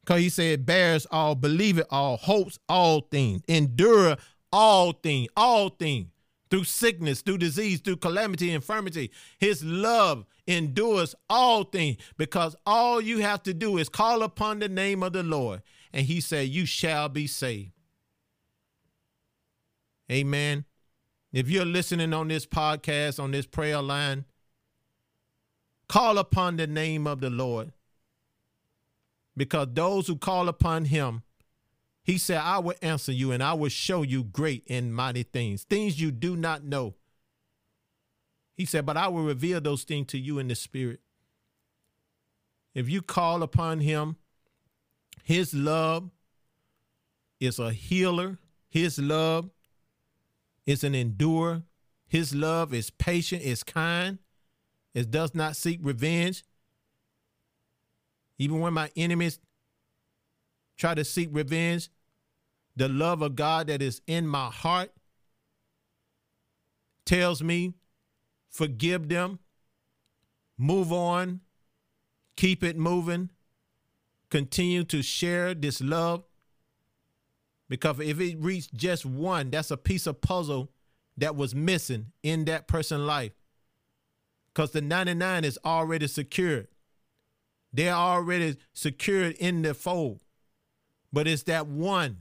Because 0.00 0.20
he 0.20 0.28
said, 0.28 0.66
bears 0.66 1.06
all, 1.10 1.34
believe 1.34 1.78
it 1.78 1.86
all, 1.90 2.16
hopes 2.16 2.58
all 2.68 3.02
things, 3.02 3.42
endure 3.46 4.16
all 4.52 4.92
things, 4.92 5.28
all 5.36 5.68
things 5.70 6.08
through 6.50 6.64
sickness, 6.64 7.22
through 7.22 7.38
disease, 7.38 7.80
through 7.80 7.96
calamity, 7.96 8.52
infirmity. 8.52 9.10
His 9.38 9.64
love 9.64 10.24
endures 10.46 11.14
all 11.28 11.64
things 11.64 11.98
because 12.16 12.56
all 12.66 13.00
you 13.00 13.18
have 13.18 13.42
to 13.44 13.54
do 13.54 13.78
is 13.78 13.88
call 13.88 14.22
upon 14.22 14.58
the 14.58 14.68
name 14.68 15.02
of 15.02 15.12
the 15.12 15.22
Lord. 15.22 15.62
And 15.92 16.06
he 16.06 16.20
said, 16.20 16.48
You 16.48 16.66
shall 16.66 17.08
be 17.08 17.26
saved. 17.26 17.72
Amen. 20.10 20.64
If 21.32 21.50
you're 21.50 21.66
listening 21.66 22.14
on 22.14 22.28
this 22.28 22.46
podcast, 22.46 23.22
on 23.22 23.30
this 23.30 23.46
prayer 23.46 23.82
line, 23.82 24.24
call 25.88 26.18
upon 26.18 26.56
the 26.56 26.66
name 26.66 27.06
of 27.06 27.20
the 27.20 27.30
Lord 27.30 27.72
because 29.36 29.68
those 29.72 30.06
who 30.06 30.16
call 30.16 30.48
upon 30.48 30.86
him 30.86 31.22
he 32.08 32.16
said, 32.16 32.38
I 32.38 32.58
will 32.58 32.74
answer 32.80 33.12
you 33.12 33.32
and 33.32 33.42
I 33.42 33.52
will 33.52 33.68
show 33.68 34.00
you 34.00 34.24
great 34.24 34.64
and 34.70 34.94
mighty 34.94 35.24
things, 35.24 35.64
things 35.64 36.00
you 36.00 36.10
do 36.10 36.36
not 36.36 36.64
know. 36.64 36.94
He 38.54 38.64
said, 38.64 38.86
But 38.86 38.96
I 38.96 39.08
will 39.08 39.24
reveal 39.24 39.60
those 39.60 39.84
things 39.84 40.06
to 40.06 40.18
you 40.18 40.38
in 40.38 40.48
the 40.48 40.54
spirit. 40.54 41.00
If 42.72 42.88
you 42.88 43.02
call 43.02 43.42
upon 43.42 43.80
him, 43.80 44.16
his 45.22 45.52
love 45.52 46.08
is 47.40 47.58
a 47.58 47.72
healer, 47.72 48.38
his 48.70 48.98
love 48.98 49.50
is 50.64 50.82
an 50.84 50.94
endurer, 50.94 51.62
his 52.06 52.34
love 52.34 52.72
is 52.72 52.88
patient, 52.88 53.42
is 53.42 53.62
kind, 53.62 54.18
it 54.94 55.10
does 55.10 55.34
not 55.34 55.56
seek 55.56 55.80
revenge. 55.82 56.42
Even 58.38 58.60
when 58.60 58.72
my 58.72 58.90
enemies 58.96 59.38
try 60.78 60.94
to 60.94 61.04
seek 61.04 61.28
revenge, 61.32 61.90
the 62.78 62.88
love 62.88 63.22
of 63.22 63.34
God 63.34 63.66
that 63.66 63.82
is 63.82 64.00
in 64.06 64.26
my 64.26 64.46
heart 64.46 64.92
tells 67.04 67.42
me 67.42 67.74
forgive 68.48 69.08
them, 69.08 69.40
move 70.56 70.92
on, 70.92 71.40
keep 72.36 72.62
it 72.62 72.78
moving, 72.78 73.30
continue 74.30 74.84
to 74.84 75.02
share 75.02 75.54
this 75.54 75.80
love. 75.80 76.22
Because 77.68 77.98
if 77.98 78.20
it 78.20 78.38
reached 78.38 78.74
just 78.74 79.04
one, 79.04 79.50
that's 79.50 79.72
a 79.72 79.76
piece 79.76 80.06
of 80.06 80.20
puzzle 80.20 80.70
that 81.16 81.34
was 81.34 81.56
missing 81.56 82.12
in 82.22 82.44
that 82.44 82.68
person's 82.68 83.02
life. 83.02 83.32
Because 84.54 84.70
the 84.70 84.80
99 84.80 85.44
is 85.44 85.58
already 85.64 86.06
secured. 86.06 86.68
They're 87.72 87.92
already 87.92 88.56
secured 88.72 89.34
in 89.34 89.62
the 89.62 89.74
fold. 89.74 90.20
But 91.12 91.26
it's 91.26 91.42
that 91.44 91.66
one 91.66 92.18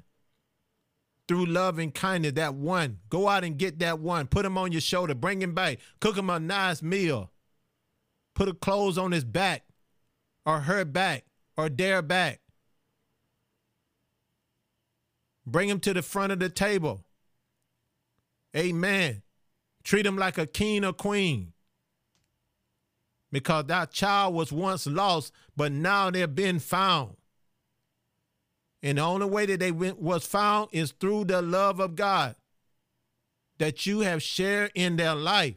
through 1.27 1.45
love 1.45 1.77
and 1.79 1.93
kindness, 1.93 2.33
that 2.33 2.55
one. 2.55 2.99
Go 3.09 3.27
out 3.27 3.43
and 3.43 3.57
get 3.57 3.79
that 3.79 3.99
one. 3.99 4.27
Put 4.27 4.45
him 4.45 4.57
on 4.57 4.71
your 4.71 4.81
shoulder. 4.81 5.13
Bring 5.13 5.41
him 5.41 5.53
back. 5.53 5.79
Cook 5.99 6.17
him 6.17 6.29
a 6.29 6.39
nice 6.39 6.81
meal. 6.81 7.31
Put 8.33 8.49
a 8.49 8.53
clothes 8.53 8.97
on 8.97 9.11
his 9.11 9.25
back 9.25 9.65
or 10.45 10.61
her 10.61 10.85
back 10.85 11.25
or 11.57 11.69
their 11.69 12.01
back. 12.01 12.39
Bring 15.45 15.69
him 15.69 15.79
to 15.81 15.93
the 15.93 16.01
front 16.01 16.31
of 16.31 16.39
the 16.39 16.49
table. 16.49 17.05
Amen. 18.55 19.23
Treat 19.83 20.05
him 20.05 20.17
like 20.17 20.37
a 20.37 20.45
king 20.45 20.83
or 20.83 20.93
queen. 20.93 21.53
Because 23.31 23.65
that 23.65 23.91
child 23.91 24.33
was 24.33 24.51
once 24.51 24.87
lost, 24.87 25.33
but 25.55 25.71
now 25.71 26.09
they're 26.09 26.27
being 26.27 26.59
found. 26.59 27.15
And 28.83 28.97
the 28.97 29.01
only 29.01 29.25
way 29.25 29.45
that 29.47 29.59
they 29.59 29.71
went, 29.71 29.99
was 29.99 30.25
found 30.25 30.69
is 30.71 30.91
through 30.91 31.25
the 31.25 31.41
love 31.41 31.79
of 31.79 31.95
God 31.95 32.35
that 33.57 33.85
you 33.85 34.01
have 34.01 34.21
shared 34.21 34.71
in 34.75 34.97
their 34.97 35.15
life. 35.15 35.55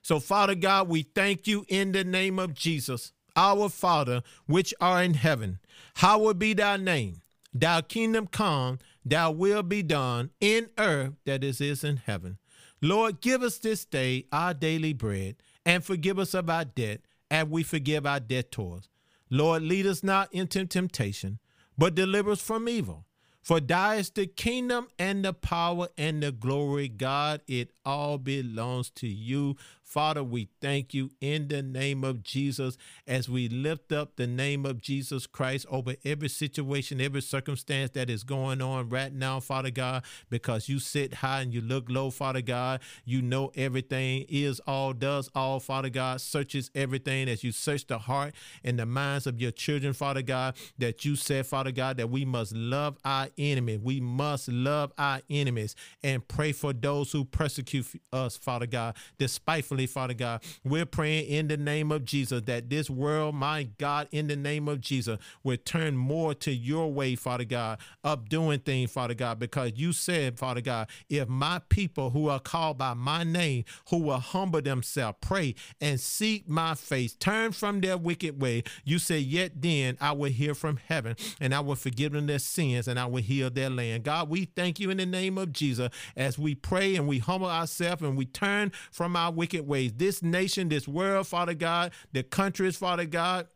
So, 0.00 0.18
Father 0.18 0.54
God, 0.54 0.88
we 0.88 1.02
thank 1.02 1.46
you 1.46 1.64
in 1.68 1.92
the 1.92 2.04
name 2.04 2.38
of 2.38 2.54
Jesus, 2.54 3.12
our 3.36 3.68
Father, 3.68 4.22
which 4.46 4.74
are 4.80 5.02
in 5.02 5.14
heaven. 5.14 5.58
Hallowed 5.96 6.38
be 6.38 6.54
thy 6.54 6.76
name. 6.76 7.20
Thy 7.54 7.82
kingdom 7.82 8.26
come, 8.26 8.78
thy 9.04 9.28
will 9.28 9.62
be 9.62 9.82
done 9.82 10.30
in 10.40 10.70
earth 10.78 11.12
that 11.26 11.44
is, 11.44 11.60
is 11.60 11.84
in 11.84 11.98
heaven. 11.98 12.38
Lord, 12.80 13.20
give 13.20 13.42
us 13.42 13.58
this 13.58 13.84
day 13.84 14.26
our 14.32 14.54
daily 14.54 14.92
bread 14.92 15.36
and 15.64 15.84
forgive 15.84 16.18
us 16.18 16.34
of 16.34 16.50
our 16.50 16.64
debt 16.64 17.02
as 17.30 17.46
we 17.46 17.62
forgive 17.62 18.06
our 18.06 18.20
debtors. 18.20 18.88
Lord, 19.30 19.62
lead 19.62 19.86
us 19.86 20.02
not 20.02 20.32
into 20.32 20.66
temptation, 20.66 21.38
but 21.76 21.94
deliver 21.94 22.32
us 22.32 22.40
from 22.40 22.68
evil. 22.68 23.06
For 23.42 23.58
thy 23.58 23.96
is 23.96 24.10
the 24.10 24.26
kingdom 24.26 24.88
and 25.00 25.24
the 25.24 25.32
power 25.32 25.88
and 25.98 26.22
the 26.22 26.30
glory, 26.30 26.88
God. 26.88 27.40
It 27.48 27.72
all 27.84 28.18
belongs 28.18 28.90
to 28.90 29.08
you. 29.08 29.56
Father, 29.92 30.24
we 30.24 30.48
thank 30.62 30.94
you 30.94 31.10
in 31.20 31.48
the 31.48 31.62
name 31.62 32.02
of 32.02 32.22
Jesus 32.22 32.78
as 33.06 33.28
we 33.28 33.46
lift 33.50 33.92
up 33.92 34.16
the 34.16 34.26
name 34.26 34.64
of 34.64 34.80
Jesus 34.80 35.26
Christ 35.26 35.66
over 35.68 35.96
every 36.02 36.30
situation, 36.30 36.98
every 36.98 37.20
circumstance 37.20 37.90
that 37.90 38.08
is 38.08 38.24
going 38.24 38.62
on 38.62 38.88
right 38.88 39.12
now, 39.12 39.38
Father 39.38 39.70
God, 39.70 40.02
because 40.30 40.66
you 40.66 40.78
sit 40.78 41.12
high 41.12 41.42
and 41.42 41.52
you 41.52 41.60
look 41.60 41.90
low, 41.90 42.08
Father 42.08 42.40
God. 42.40 42.80
You 43.04 43.20
know 43.20 43.52
everything, 43.54 44.24
is 44.30 44.60
all, 44.66 44.94
does 44.94 45.28
all, 45.34 45.60
Father 45.60 45.90
God, 45.90 46.22
searches 46.22 46.70
everything 46.74 47.28
as 47.28 47.44
you 47.44 47.52
search 47.52 47.86
the 47.86 47.98
heart 47.98 48.32
and 48.64 48.78
the 48.78 48.86
minds 48.86 49.26
of 49.26 49.42
your 49.42 49.50
children, 49.50 49.92
Father 49.92 50.22
God, 50.22 50.56
that 50.78 51.04
you 51.04 51.16
said, 51.16 51.44
Father 51.44 51.70
God, 51.70 51.98
that 51.98 52.08
we 52.08 52.24
must 52.24 52.56
love 52.56 52.96
our 53.04 53.28
enemies. 53.36 53.80
We 53.82 54.00
must 54.00 54.48
love 54.48 54.90
our 54.96 55.20
enemies 55.28 55.76
and 56.02 56.26
pray 56.26 56.52
for 56.52 56.72
those 56.72 57.12
who 57.12 57.26
persecute 57.26 57.84
us, 58.10 58.38
Father 58.38 58.66
God, 58.66 58.96
despitefully 59.18 59.81
family, 59.86 60.02
Father 60.02 60.14
God. 60.14 60.42
We're 60.64 60.86
praying 60.86 61.26
in 61.28 61.48
the 61.48 61.56
name 61.56 61.92
of 61.92 62.04
Jesus 62.04 62.42
that 62.46 62.70
this 62.70 62.90
world, 62.90 63.34
my 63.34 63.64
God, 63.78 64.08
in 64.10 64.26
the 64.26 64.36
name 64.36 64.68
of 64.68 64.80
Jesus, 64.80 65.18
will 65.42 65.56
turn 65.56 65.96
more 65.96 66.34
to 66.34 66.52
your 66.52 66.92
way, 66.92 67.14
Father 67.14 67.44
God, 67.44 67.78
of 68.04 68.28
doing 68.28 68.60
things, 68.60 68.90
Father 68.90 69.14
God, 69.14 69.38
because 69.38 69.72
you 69.76 69.92
said, 69.92 70.38
Father 70.38 70.60
God, 70.60 70.88
if 71.08 71.28
my 71.28 71.60
people 71.68 72.10
who 72.10 72.28
are 72.28 72.40
called 72.40 72.78
by 72.78 72.94
my 72.94 73.24
name, 73.24 73.64
who 73.90 73.98
will 73.98 74.18
humble 74.18 74.62
themselves, 74.62 75.18
pray 75.20 75.54
and 75.80 76.00
seek 76.00 76.48
my 76.48 76.74
face, 76.74 77.14
turn 77.14 77.52
from 77.52 77.80
their 77.80 77.96
wicked 77.96 78.40
way, 78.40 78.62
you 78.84 78.98
say, 78.98 79.18
yet 79.18 79.52
then 79.60 79.96
I 80.00 80.12
will 80.12 80.30
hear 80.30 80.54
from 80.54 80.78
heaven 80.88 81.16
and 81.40 81.54
I 81.54 81.60
will 81.60 81.76
forgive 81.76 82.12
them 82.12 82.26
their 82.26 82.38
sins 82.38 82.88
and 82.88 82.98
I 82.98 83.06
will 83.06 83.22
heal 83.22 83.50
their 83.50 83.70
land. 83.70 84.04
God, 84.04 84.28
we 84.28 84.46
thank 84.56 84.80
you 84.80 84.90
in 84.90 84.96
the 84.98 85.06
name 85.06 85.38
of 85.38 85.52
Jesus 85.52 85.90
as 86.16 86.38
we 86.38 86.54
pray 86.54 86.96
and 86.96 87.06
we 87.06 87.18
humble 87.18 87.50
ourselves 87.50 88.02
and 88.02 88.16
we 88.16 88.26
turn 88.26 88.72
from 88.90 89.16
our 89.16 89.30
wicked 89.30 89.66
ways. 89.66 89.71
This 89.98 90.22
nation, 90.22 90.68
this 90.68 90.86
world, 90.86 91.26
Father 91.26 91.54
God, 91.54 91.92
the 92.12 92.22
countries, 92.22 92.76
Father 92.76 93.06
God, 93.06 93.46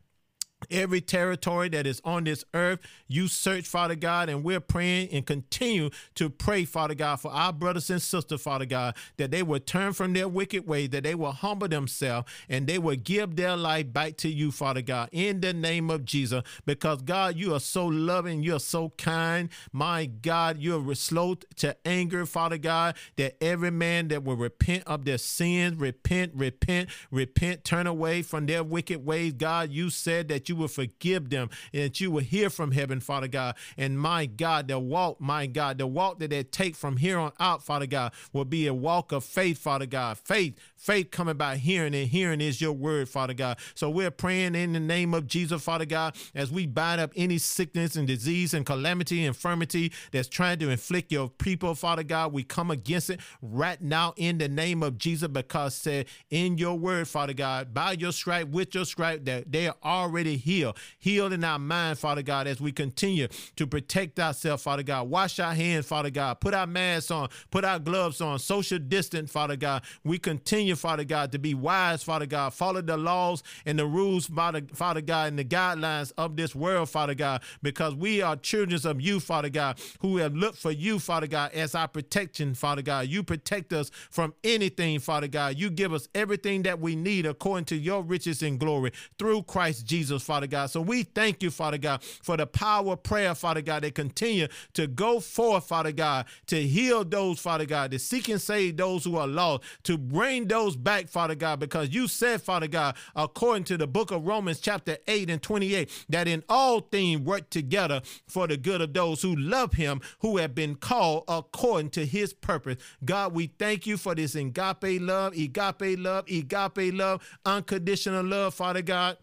every 0.70 1.00
territory 1.00 1.68
that 1.68 1.86
is 1.86 2.00
on 2.04 2.24
this 2.24 2.44
earth. 2.54 2.80
You 3.06 3.28
search, 3.28 3.66
Father 3.66 3.94
God, 3.94 4.28
and 4.28 4.42
we're 4.42 4.60
praying 4.60 5.10
and 5.12 5.24
continue 5.24 5.90
to 6.14 6.30
pray, 6.30 6.64
Father 6.64 6.94
God, 6.94 7.16
for 7.16 7.30
our 7.30 7.52
brothers 7.52 7.90
and 7.90 8.00
sisters, 8.00 8.40
Father 8.40 8.66
God, 8.66 8.96
that 9.16 9.30
they 9.30 9.42
will 9.42 9.60
turn 9.60 9.92
from 9.92 10.12
their 10.12 10.28
wicked 10.28 10.66
way, 10.66 10.86
that 10.88 11.04
they 11.04 11.14
will 11.14 11.32
humble 11.32 11.68
themselves, 11.68 12.28
and 12.48 12.66
they 12.66 12.78
will 12.78 12.96
give 12.96 13.36
their 13.36 13.56
life 13.56 13.92
back 13.92 14.16
to 14.18 14.28
you, 14.28 14.50
Father 14.50 14.82
God, 14.82 15.08
in 15.12 15.40
the 15.40 15.52
name 15.52 15.90
of 15.90 16.04
Jesus. 16.04 16.42
Because, 16.64 17.02
God, 17.02 17.36
you 17.36 17.54
are 17.54 17.60
so 17.60 17.86
loving, 17.86 18.42
you 18.42 18.56
are 18.56 18.60
so 18.60 18.90
kind. 18.96 19.48
My 19.72 20.06
God, 20.06 20.58
you 20.58 20.90
are 20.90 20.94
slow 20.94 21.36
to 21.56 21.76
anger, 21.86 22.26
Father 22.26 22.58
God, 22.58 22.96
that 23.16 23.36
every 23.42 23.70
man 23.70 24.08
that 24.08 24.24
will 24.24 24.36
repent 24.36 24.84
of 24.86 25.04
their 25.04 25.18
sins, 25.18 25.76
repent, 25.76 26.32
repent, 26.34 26.88
repent, 27.10 27.64
turn 27.64 27.86
away 27.86 28.22
from 28.22 28.46
their 28.46 28.64
wicked 28.64 29.04
ways. 29.04 29.34
God, 29.34 29.70
you 29.70 29.90
said 29.90 30.28
that 30.28 30.48
you 30.48 30.55
will 30.56 30.68
forgive 30.68 31.30
them 31.30 31.50
and 31.72 31.82
that 31.84 32.00
you 32.00 32.10
will 32.10 32.22
hear 32.22 32.50
from 32.50 32.72
heaven, 32.72 33.00
Father 33.00 33.28
God. 33.28 33.56
And 33.76 34.00
my 34.00 34.26
God, 34.26 34.68
the 34.68 34.78
walk, 34.78 35.20
my 35.20 35.46
God, 35.46 35.78
the 35.78 35.86
walk 35.86 36.18
that 36.18 36.30
they 36.30 36.42
take 36.42 36.74
from 36.74 36.96
here 36.96 37.18
on 37.18 37.32
out, 37.38 37.62
Father 37.62 37.86
God, 37.86 38.12
will 38.32 38.44
be 38.44 38.66
a 38.66 38.74
walk 38.74 39.12
of 39.12 39.24
faith, 39.24 39.58
Father 39.58 39.86
God. 39.86 40.18
Faith, 40.18 40.54
faith 40.76 41.10
coming 41.10 41.36
by 41.36 41.56
hearing, 41.56 41.94
and 41.94 42.08
hearing 42.08 42.40
is 42.40 42.60
your 42.60 42.72
word, 42.72 43.08
Father 43.08 43.34
God. 43.34 43.58
So 43.74 43.90
we're 43.90 44.10
praying 44.10 44.54
in 44.54 44.72
the 44.72 44.80
name 44.80 45.14
of 45.14 45.26
Jesus, 45.26 45.62
Father 45.62 45.86
God, 45.86 46.14
as 46.34 46.50
we 46.50 46.66
bind 46.66 47.00
up 47.00 47.12
any 47.16 47.38
sickness 47.38 47.96
and 47.96 48.06
disease 48.06 48.54
and 48.54 48.64
calamity, 48.64 49.24
infirmity 49.24 49.92
that's 50.12 50.28
trying 50.28 50.58
to 50.60 50.70
inflict 50.70 51.10
your 51.10 51.28
people, 51.28 51.74
Father 51.74 52.02
God. 52.02 52.32
We 52.32 52.44
come 52.44 52.70
against 52.70 53.10
it 53.10 53.20
right 53.42 53.80
now 53.80 54.14
in 54.16 54.38
the 54.38 54.48
name 54.48 54.82
of 54.82 54.98
Jesus, 54.98 55.28
because 55.28 55.74
said 55.74 56.06
in 56.30 56.58
your 56.58 56.78
word, 56.78 57.08
Father 57.08 57.32
God, 57.32 57.72
by 57.72 57.92
your 57.92 58.12
stripe, 58.12 58.48
with 58.48 58.74
your 58.74 58.84
stripe, 58.84 59.24
that 59.24 59.50
they 59.50 59.68
are 59.68 59.76
already 59.84 60.36
healed, 60.36 60.76
healed 60.98 61.32
in 61.32 61.44
our 61.44 61.58
mind, 61.58 61.98
Father 61.98 62.22
God, 62.22 62.46
as 62.46 62.60
we 62.60 62.72
continue 62.72 63.28
to 63.56 63.66
protect 63.66 64.18
ourselves, 64.18 64.62
Father 64.62 64.82
God. 64.82 65.08
Wash 65.08 65.38
our 65.38 65.54
hands, 65.54 65.86
Father 65.86 66.10
God. 66.10 66.40
Put 66.40 66.54
our 66.54 66.66
masks 66.66 67.10
on. 67.10 67.28
Put 67.50 67.64
our 67.64 67.78
gloves 67.78 68.20
on. 68.20 68.38
Social 68.38 68.78
distance, 68.78 69.30
Father 69.30 69.56
God. 69.56 69.82
We 70.04 70.18
continue, 70.18 70.65
Father 70.74 71.04
God, 71.04 71.32
to 71.32 71.38
be 71.38 71.54
wise, 71.54 72.02
Father 72.02 72.26
God. 72.26 72.54
Follow 72.54 72.82
the 72.82 72.96
laws 72.96 73.42
and 73.64 73.78
the 73.78 73.86
rules, 73.86 74.26
Father, 74.26 74.62
Father 74.74 75.00
God, 75.00 75.28
and 75.28 75.38
the 75.38 75.44
guidelines 75.44 76.12
of 76.18 76.36
this 76.36 76.54
world, 76.54 76.88
Father 76.88 77.14
God, 77.14 77.42
because 77.62 77.94
we 77.94 78.22
are 78.22 78.36
children 78.36 78.66
of 78.84 79.00
you, 79.00 79.20
Father 79.20 79.48
God, 79.48 79.78
who 80.00 80.16
have 80.16 80.34
looked 80.34 80.58
for 80.58 80.70
you, 80.72 80.98
Father 80.98 81.26
God, 81.26 81.52
as 81.52 81.74
our 81.74 81.88
protection, 81.88 82.54
Father 82.54 82.82
God. 82.82 83.08
You 83.08 83.22
protect 83.22 83.72
us 83.72 83.90
from 84.10 84.34
anything, 84.42 84.98
Father 84.98 85.28
God. 85.28 85.58
You 85.58 85.70
give 85.70 85.92
us 85.92 86.08
everything 86.14 86.62
that 86.62 86.80
we 86.80 86.96
need 86.96 87.26
according 87.26 87.66
to 87.66 87.76
your 87.76 88.02
riches 88.02 88.42
and 88.42 88.58
glory 88.58 88.92
through 89.18 89.42
Christ 89.44 89.86
Jesus, 89.86 90.22
Father 90.22 90.46
God. 90.46 90.66
So 90.70 90.80
we 90.80 91.02
thank 91.02 91.42
you, 91.42 91.50
Father 91.50 91.78
God, 91.78 92.02
for 92.02 92.36
the 92.36 92.46
power 92.46 92.92
of 92.92 93.02
prayer, 93.02 93.34
Father 93.34 93.62
God, 93.62 93.82
that 93.82 93.94
continue 93.94 94.48
to 94.74 94.86
go 94.86 95.20
forth, 95.20 95.66
Father 95.66 95.92
God, 95.92 96.26
to 96.46 96.60
heal 96.62 97.04
those, 97.04 97.38
Father 97.38 97.66
God, 97.66 97.90
to 97.90 97.98
seek 97.98 98.28
and 98.28 98.40
save 98.40 98.76
those 98.76 99.04
who 99.04 99.16
are 99.16 99.26
lost, 99.26 99.62
to 99.84 99.96
bring 99.98 100.46
those 100.46 100.55
back, 100.76 101.08
Father 101.08 101.34
God, 101.34 101.60
because 101.60 101.90
you 101.90 102.08
said, 102.08 102.40
Father 102.40 102.66
God, 102.66 102.96
according 103.14 103.64
to 103.64 103.76
the 103.76 103.86
book 103.86 104.10
of 104.10 104.26
Romans, 104.26 104.58
chapter 104.58 104.96
8 105.06 105.28
and 105.28 105.42
28, 105.42 106.06
that 106.08 106.26
in 106.26 106.42
all 106.48 106.80
things 106.80 107.20
work 107.20 107.50
together 107.50 108.00
for 108.26 108.46
the 108.46 108.56
good 108.56 108.80
of 108.80 108.94
those 108.94 109.20
who 109.20 109.36
love 109.36 109.74
him, 109.74 110.00
who 110.20 110.38
have 110.38 110.54
been 110.54 110.74
called 110.74 111.24
according 111.28 111.90
to 111.90 112.06
his 112.06 112.32
purpose. 112.32 112.82
God, 113.04 113.34
we 113.34 113.48
thank 113.58 113.86
you 113.86 113.96
for 113.96 114.14
this 114.14 114.34
agape 114.34 115.00
love, 115.00 115.34
agape 115.34 115.98
love, 115.98 116.24
agape 116.28 116.94
love, 116.94 117.22
unconditional 117.44 118.24
love, 118.24 118.54
Father 118.54 118.82
God. 118.82 119.18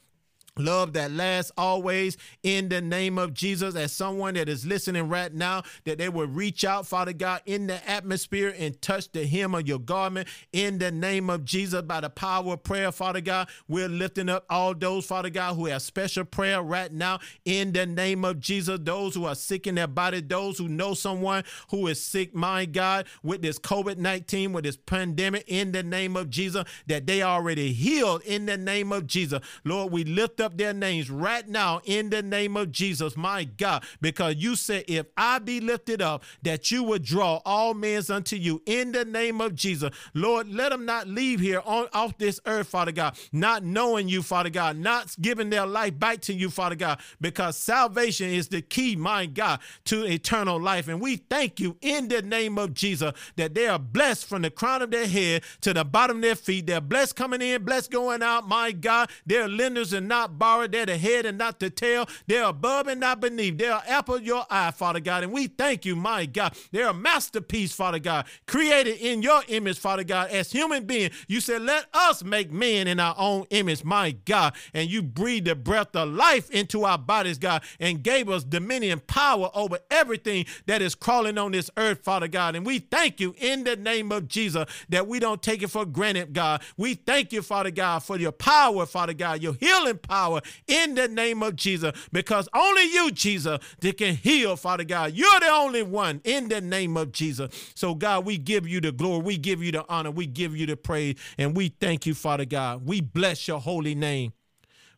Love 0.57 0.93
that 0.93 1.09
lasts 1.09 1.51
always 1.57 2.15
in 2.43 2.69
the 2.69 2.79
name 2.79 3.17
of 3.17 3.33
Jesus. 3.33 3.75
As 3.75 3.91
someone 3.91 4.35
that 4.35 4.47
is 4.47 4.67
listening 4.67 5.09
right 5.09 5.33
now, 5.33 5.63
that 5.85 5.97
they 5.97 6.09
will 6.09 6.27
reach 6.27 6.63
out, 6.63 6.85
Father 6.85 7.11
God, 7.11 7.41
in 7.47 7.65
the 7.65 7.89
atmosphere 7.89 8.53
and 8.59 8.79
touch 8.79 9.11
the 9.11 9.25
hem 9.25 9.55
of 9.55 9.67
your 9.67 9.79
garment 9.79 10.27
in 10.51 10.77
the 10.77 10.91
name 10.91 11.31
of 11.31 11.43
Jesus 11.43 11.81
by 11.81 12.01
the 12.01 12.09
power 12.11 12.53
of 12.53 12.61
prayer, 12.61 12.91
Father 12.91 13.19
God. 13.19 13.49
We're 13.67 13.89
lifting 13.89 14.29
up 14.29 14.45
all 14.47 14.75
those, 14.75 15.07
Father 15.07 15.31
God, 15.31 15.55
who 15.55 15.65
have 15.65 15.81
special 15.81 16.23
prayer 16.23 16.61
right 16.61 16.91
now 16.91 17.17
in 17.45 17.71
the 17.71 17.87
name 17.87 18.23
of 18.23 18.39
Jesus. 18.39 18.79
Those 18.83 19.15
who 19.15 19.25
are 19.25 19.33
sick 19.35 19.65
in 19.65 19.73
their 19.73 19.87
body, 19.87 20.21
those 20.21 20.59
who 20.59 20.67
know 20.67 20.93
someone 20.93 21.45
who 21.71 21.87
is 21.87 21.99
sick, 21.99 22.35
my 22.35 22.65
God, 22.65 23.07
with 23.23 23.41
this 23.41 23.57
COVID 23.57 23.97
19, 23.97 24.53
with 24.53 24.65
this 24.65 24.77
pandemic 24.77 25.45
in 25.47 25.71
the 25.71 25.81
name 25.81 26.15
of 26.15 26.29
Jesus, 26.29 26.63
that 26.85 27.07
they 27.07 27.23
already 27.23 27.73
healed 27.73 28.21
in 28.21 28.45
the 28.45 28.57
name 28.57 28.91
of 28.91 29.07
Jesus. 29.07 29.39
Lord, 29.63 29.91
we 29.91 30.03
lift 30.03 30.42
up 30.43 30.57
their 30.57 30.73
names 30.73 31.09
right 31.09 31.47
now 31.47 31.81
in 31.85 32.09
the 32.09 32.21
name 32.21 32.55
of 32.55 32.71
Jesus, 32.71 33.17
my 33.17 33.45
God, 33.45 33.83
because 34.01 34.35
you 34.35 34.55
said, 34.55 34.85
if 34.87 35.07
I 35.17 35.39
be 35.39 35.59
lifted 35.59 36.01
up, 36.01 36.23
that 36.43 36.69
you 36.69 36.83
would 36.83 37.03
draw 37.03 37.41
all 37.45 37.73
men 37.73 37.93
unto 38.09 38.35
you 38.35 38.61
in 38.65 38.91
the 38.91 39.05
name 39.05 39.39
of 39.39 39.55
Jesus. 39.55 39.91
Lord, 40.13 40.47
let 40.51 40.69
them 40.69 40.85
not 40.85 41.07
leave 41.07 41.39
here 41.39 41.61
on 41.63 41.87
off 41.93 42.17
this 42.17 42.39
earth, 42.45 42.67
Father 42.67 42.91
God, 42.91 43.15
not 43.31 43.63
knowing 43.63 44.09
you, 44.09 44.23
Father 44.23 44.49
God, 44.49 44.77
not 44.77 45.15
giving 45.21 45.49
their 45.49 45.65
life 45.65 45.97
back 45.99 46.21
to 46.21 46.33
you, 46.33 46.49
Father 46.49 46.75
God, 46.75 46.99
because 47.21 47.55
salvation 47.55 48.29
is 48.29 48.47
the 48.47 48.61
key, 48.61 48.95
my 48.95 49.25
God, 49.25 49.59
to 49.85 50.05
eternal 50.05 50.59
life. 50.59 50.87
And 50.87 50.99
we 50.99 51.17
thank 51.17 51.59
you 51.59 51.77
in 51.81 52.07
the 52.07 52.21
name 52.21 52.57
of 52.57 52.73
Jesus 52.73 53.13
that 53.35 53.53
they 53.53 53.67
are 53.67 53.79
blessed 53.79 54.25
from 54.25 54.41
the 54.41 54.49
crown 54.49 54.81
of 54.81 54.91
their 54.91 55.07
head 55.07 55.43
to 55.61 55.73
the 55.73 55.85
bottom 55.85 56.17
of 56.17 56.23
their 56.23 56.35
feet. 56.35 56.65
They're 56.65 56.81
blessed 56.81 57.15
coming 57.15 57.41
in, 57.41 57.63
blessed 57.63 57.91
going 57.91 58.23
out, 58.23 58.47
my 58.47 58.71
God. 58.71 59.09
They're 59.25 59.47
lenders 59.47 59.93
and 59.93 60.07
not 60.07 60.32
borrowed. 60.37 60.71
They're 60.71 60.85
the 60.85 60.97
head 60.97 61.25
and 61.25 61.37
not 61.37 61.59
the 61.59 61.69
tail. 61.69 62.07
They're 62.27 62.43
above 62.43 62.87
and 62.87 62.99
not 62.99 63.19
beneath. 63.19 63.57
They're 63.57 63.81
apple 63.87 64.19
your 64.19 64.45
eye, 64.49 64.71
Father 64.71 64.99
God. 64.99 65.23
And 65.23 65.31
we 65.31 65.47
thank 65.47 65.85
you, 65.85 65.95
my 65.95 66.25
God. 66.25 66.55
They're 66.71 66.89
a 66.89 66.93
masterpiece, 66.93 67.73
Father 67.73 67.99
God, 67.99 68.25
created 68.47 68.97
in 68.97 69.21
your 69.21 69.41
image, 69.47 69.79
Father 69.79 70.03
God, 70.03 70.29
as 70.29 70.51
human 70.51 70.85
beings. 70.85 71.13
You 71.27 71.41
said, 71.41 71.61
let 71.61 71.85
us 71.93 72.23
make 72.23 72.51
men 72.51 72.87
in 72.87 72.99
our 72.99 73.15
own 73.17 73.45
image, 73.49 73.83
my 73.83 74.11
God. 74.25 74.55
And 74.73 74.89
you 74.89 75.01
breathed 75.01 75.47
the 75.47 75.55
breath 75.55 75.95
of 75.95 76.09
life 76.09 76.49
into 76.49 76.85
our 76.85 76.97
bodies, 76.97 77.37
God, 77.37 77.63
and 77.79 78.03
gave 78.03 78.29
us 78.29 78.43
dominion 78.43 79.01
power 79.07 79.49
over 79.53 79.79
everything 79.91 80.45
that 80.65 80.81
is 80.81 80.95
crawling 80.95 81.37
on 81.37 81.51
this 81.51 81.69
earth, 81.77 82.03
Father 82.03 82.27
God. 82.27 82.55
And 82.55 82.65
we 82.65 82.79
thank 82.79 83.19
you 83.19 83.35
in 83.37 83.63
the 83.63 83.75
name 83.75 84.11
of 84.11 84.27
Jesus 84.27 84.65
that 84.89 85.07
we 85.07 85.19
don't 85.19 85.41
take 85.41 85.61
it 85.63 85.69
for 85.69 85.85
granted, 85.85 86.33
God. 86.33 86.61
We 86.77 86.95
thank 86.95 87.31
you, 87.31 87.41
Father 87.41 87.71
God, 87.71 87.99
for 87.99 88.17
your 88.17 88.31
power, 88.31 88.85
Father 88.85 89.13
God, 89.13 89.41
your 89.41 89.53
healing 89.53 89.97
power 90.23 90.41
in 90.67 90.95
the 90.95 91.07
name 91.07 91.43
of 91.43 91.55
Jesus 91.55 91.91
because 92.11 92.47
only 92.53 92.83
you, 92.83 93.11
Jesus, 93.11 93.59
that 93.79 93.97
can 93.97 94.15
heal, 94.15 94.55
Father 94.55 94.83
God. 94.83 95.13
You're 95.13 95.39
the 95.39 95.49
only 95.49 95.83
one 95.83 96.21
in 96.23 96.47
the 96.47 96.61
name 96.61 96.95
of 96.97 97.11
Jesus. 97.11 97.49
So, 97.75 97.95
God, 97.95 98.25
we 98.25 98.37
give 98.37 98.67
you 98.67 98.79
the 98.79 98.91
glory, 98.91 99.21
we 99.21 99.37
give 99.37 99.61
you 99.61 99.71
the 99.71 99.85
honor, 99.89 100.11
we 100.11 100.25
give 100.25 100.55
you 100.55 100.65
the 100.65 100.77
praise, 100.77 101.15
and 101.37 101.55
we 101.55 101.69
thank 101.69 102.05
you, 102.05 102.13
Father 102.13 102.45
God. 102.45 102.87
We 102.87 103.01
bless 103.01 103.47
your 103.47 103.59
holy 103.59 103.95
name. 103.95 104.33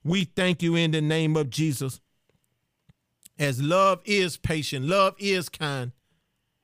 We 0.03 0.25
thank 0.25 0.61
you 0.61 0.75
in 0.75 0.91
the 0.91 1.01
name 1.01 1.35
of 1.35 1.49
Jesus. 1.49 1.99
As 3.37 3.61
love 3.61 4.01
is 4.05 4.37
patient, 4.37 4.85
love 4.85 5.15
is 5.17 5.49
kind. 5.49 5.91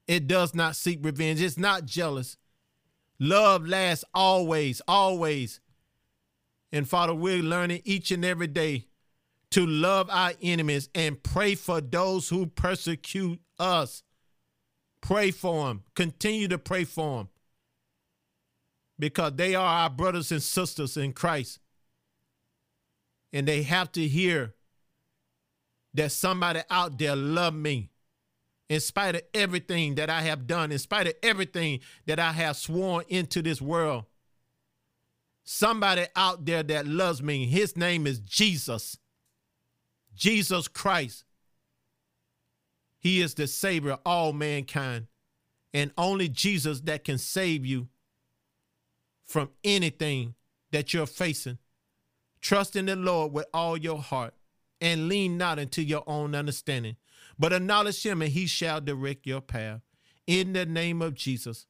It 0.08 0.28
does 0.28 0.54
not 0.54 0.76
seek 0.76 1.00
revenge, 1.02 1.41
it's 1.41 1.58
not 1.58 1.86
jealous. 1.86 2.38
Love 3.19 3.67
lasts 3.67 4.04
always, 4.13 4.82
always. 4.88 5.60
And 6.71 6.88
Father, 6.88 7.13
we're 7.13 7.43
learning 7.43 7.82
each 7.84 8.11
and 8.11 8.24
every 8.24 8.47
day 8.47 8.88
to 9.51 9.65
love 9.65 10.09
our 10.09 10.32
enemies 10.41 10.89
and 10.95 11.22
pray 11.22 11.55
for 11.55 11.82
those 11.82 12.30
who 12.30 12.45
persecute 12.45 13.39
us. 13.59 14.03
Pray 15.01 15.32
for 15.32 15.67
them. 15.67 15.84
Continue 15.95 16.47
to 16.47 16.57
pray 16.57 16.86
for 16.86 17.17
them 17.17 17.30
because 18.97 19.34
they 19.36 19.55
are 19.55 19.65
our 19.65 19.89
brothers 19.89 20.32
and 20.32 20.41
sisters 20.41 20.95
in 20.95 21.11
Christ. 21.11 21.59
And 23.34 23.47
they 23.47 23.63
have 23.63 23.91
to 23.93 24.07
hear 24.07 24.53
that 25.93 26.11
somebody 26.11 26.61
out 26.69 26.97
there 26.97 27.15
love 27.15 27.53
me 27.53 27.89
in 28.69 28.80
spite 28.80 29.15
of 29.15 29.24
everything 29.34 29.95
that 29.95 30.09
I 30.09 30.22
have 30.22 30.47
done, 30.47 30.72
in 30.72 30.80
spite 30.80 31.07
of 31.07 31.13
everything 31.22 31.82
that 32.05 32.19
I 32.19 32.32
have 32.32 32.55
sworn 32.55 33.03
into 33.09 33.41
this 33.41 33.61
world. 33.61 34.05
Somebody 35.43 36.05
out 36.15 36.45
there 36.45 36.63
that 36.63 36.87
loves 36.87 37.21
me. 37.21 37.45
His 37.45 37.75
name 37.75 38.07
is 38.07 38.19
Jesus. 38.19 38.97
Jesus 40.13 40.67
Christ. 40.67 41.23
He 42.99 43.21
is 43.21 43.33
the 43.33 43.47
Savior 43.47 43.93
of 43.93 43.99
all 44.05 44.33
mankind. 44.33 45.07
And 45.73 45.91
only 45.97 46.27
Jesus 46.27 46.81
that 46.81 47.03
can 47.03 47.17
save 47.17 47.65
you 47.65 47.87
from 49.25 49.49
anything 49.63 50.35
that 50.71 50.93
you're 50.93 51.05
facing. 51.05 51.57
Trust 52.41 52.75
in 52.75 52.87
the 52.87 52.95
Lord 52.95 53.31
with 53.31 53.45
all 53.53 53.77
your 53.77 53.99
heart 53.99 54.33
and 54.81 55.07
lean 55.07 55.37
not 55.37 55.59
into 55.59 55.83
your 55.83 56.03
own 56.07 56.35
understanding, 56.35 56.97
but 57.39 57.53
acknowledge 57.53 58.05
him 58.05 58.21
and 58.21 58.31
he 58.31 58.47
shall 58.47 58.81
direct 58.81 59.25
your 59.25 59.41
path. 59.41 59.81
In 60.27 60.53
the 60.53 60.65
name 60.65 61.01
of 61.01 61.13
Jesus. 61.13 61.67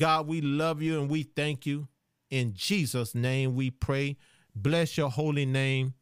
God, 0.00 0.26
we 0.26 0.40
love 0.40 0.80
you 0.80 0.98
and 0.98 1.10
we 1.10 1.24
thank 1.24 1.66
you. 1.66 1.86
In 2.30 2.54
Jesus' 2.54 3.14
name 3.14 3.54
we 3.54 3.70
pray. 3.70 4.16
Bless 4.56 4.96
your 4.96 5.10
holy 5.10 5.44
name. 5.44 5.92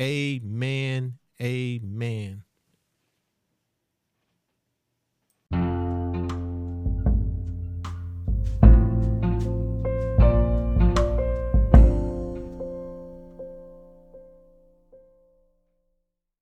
Amen. 0.00 1.18
Amen. 1.38 2.44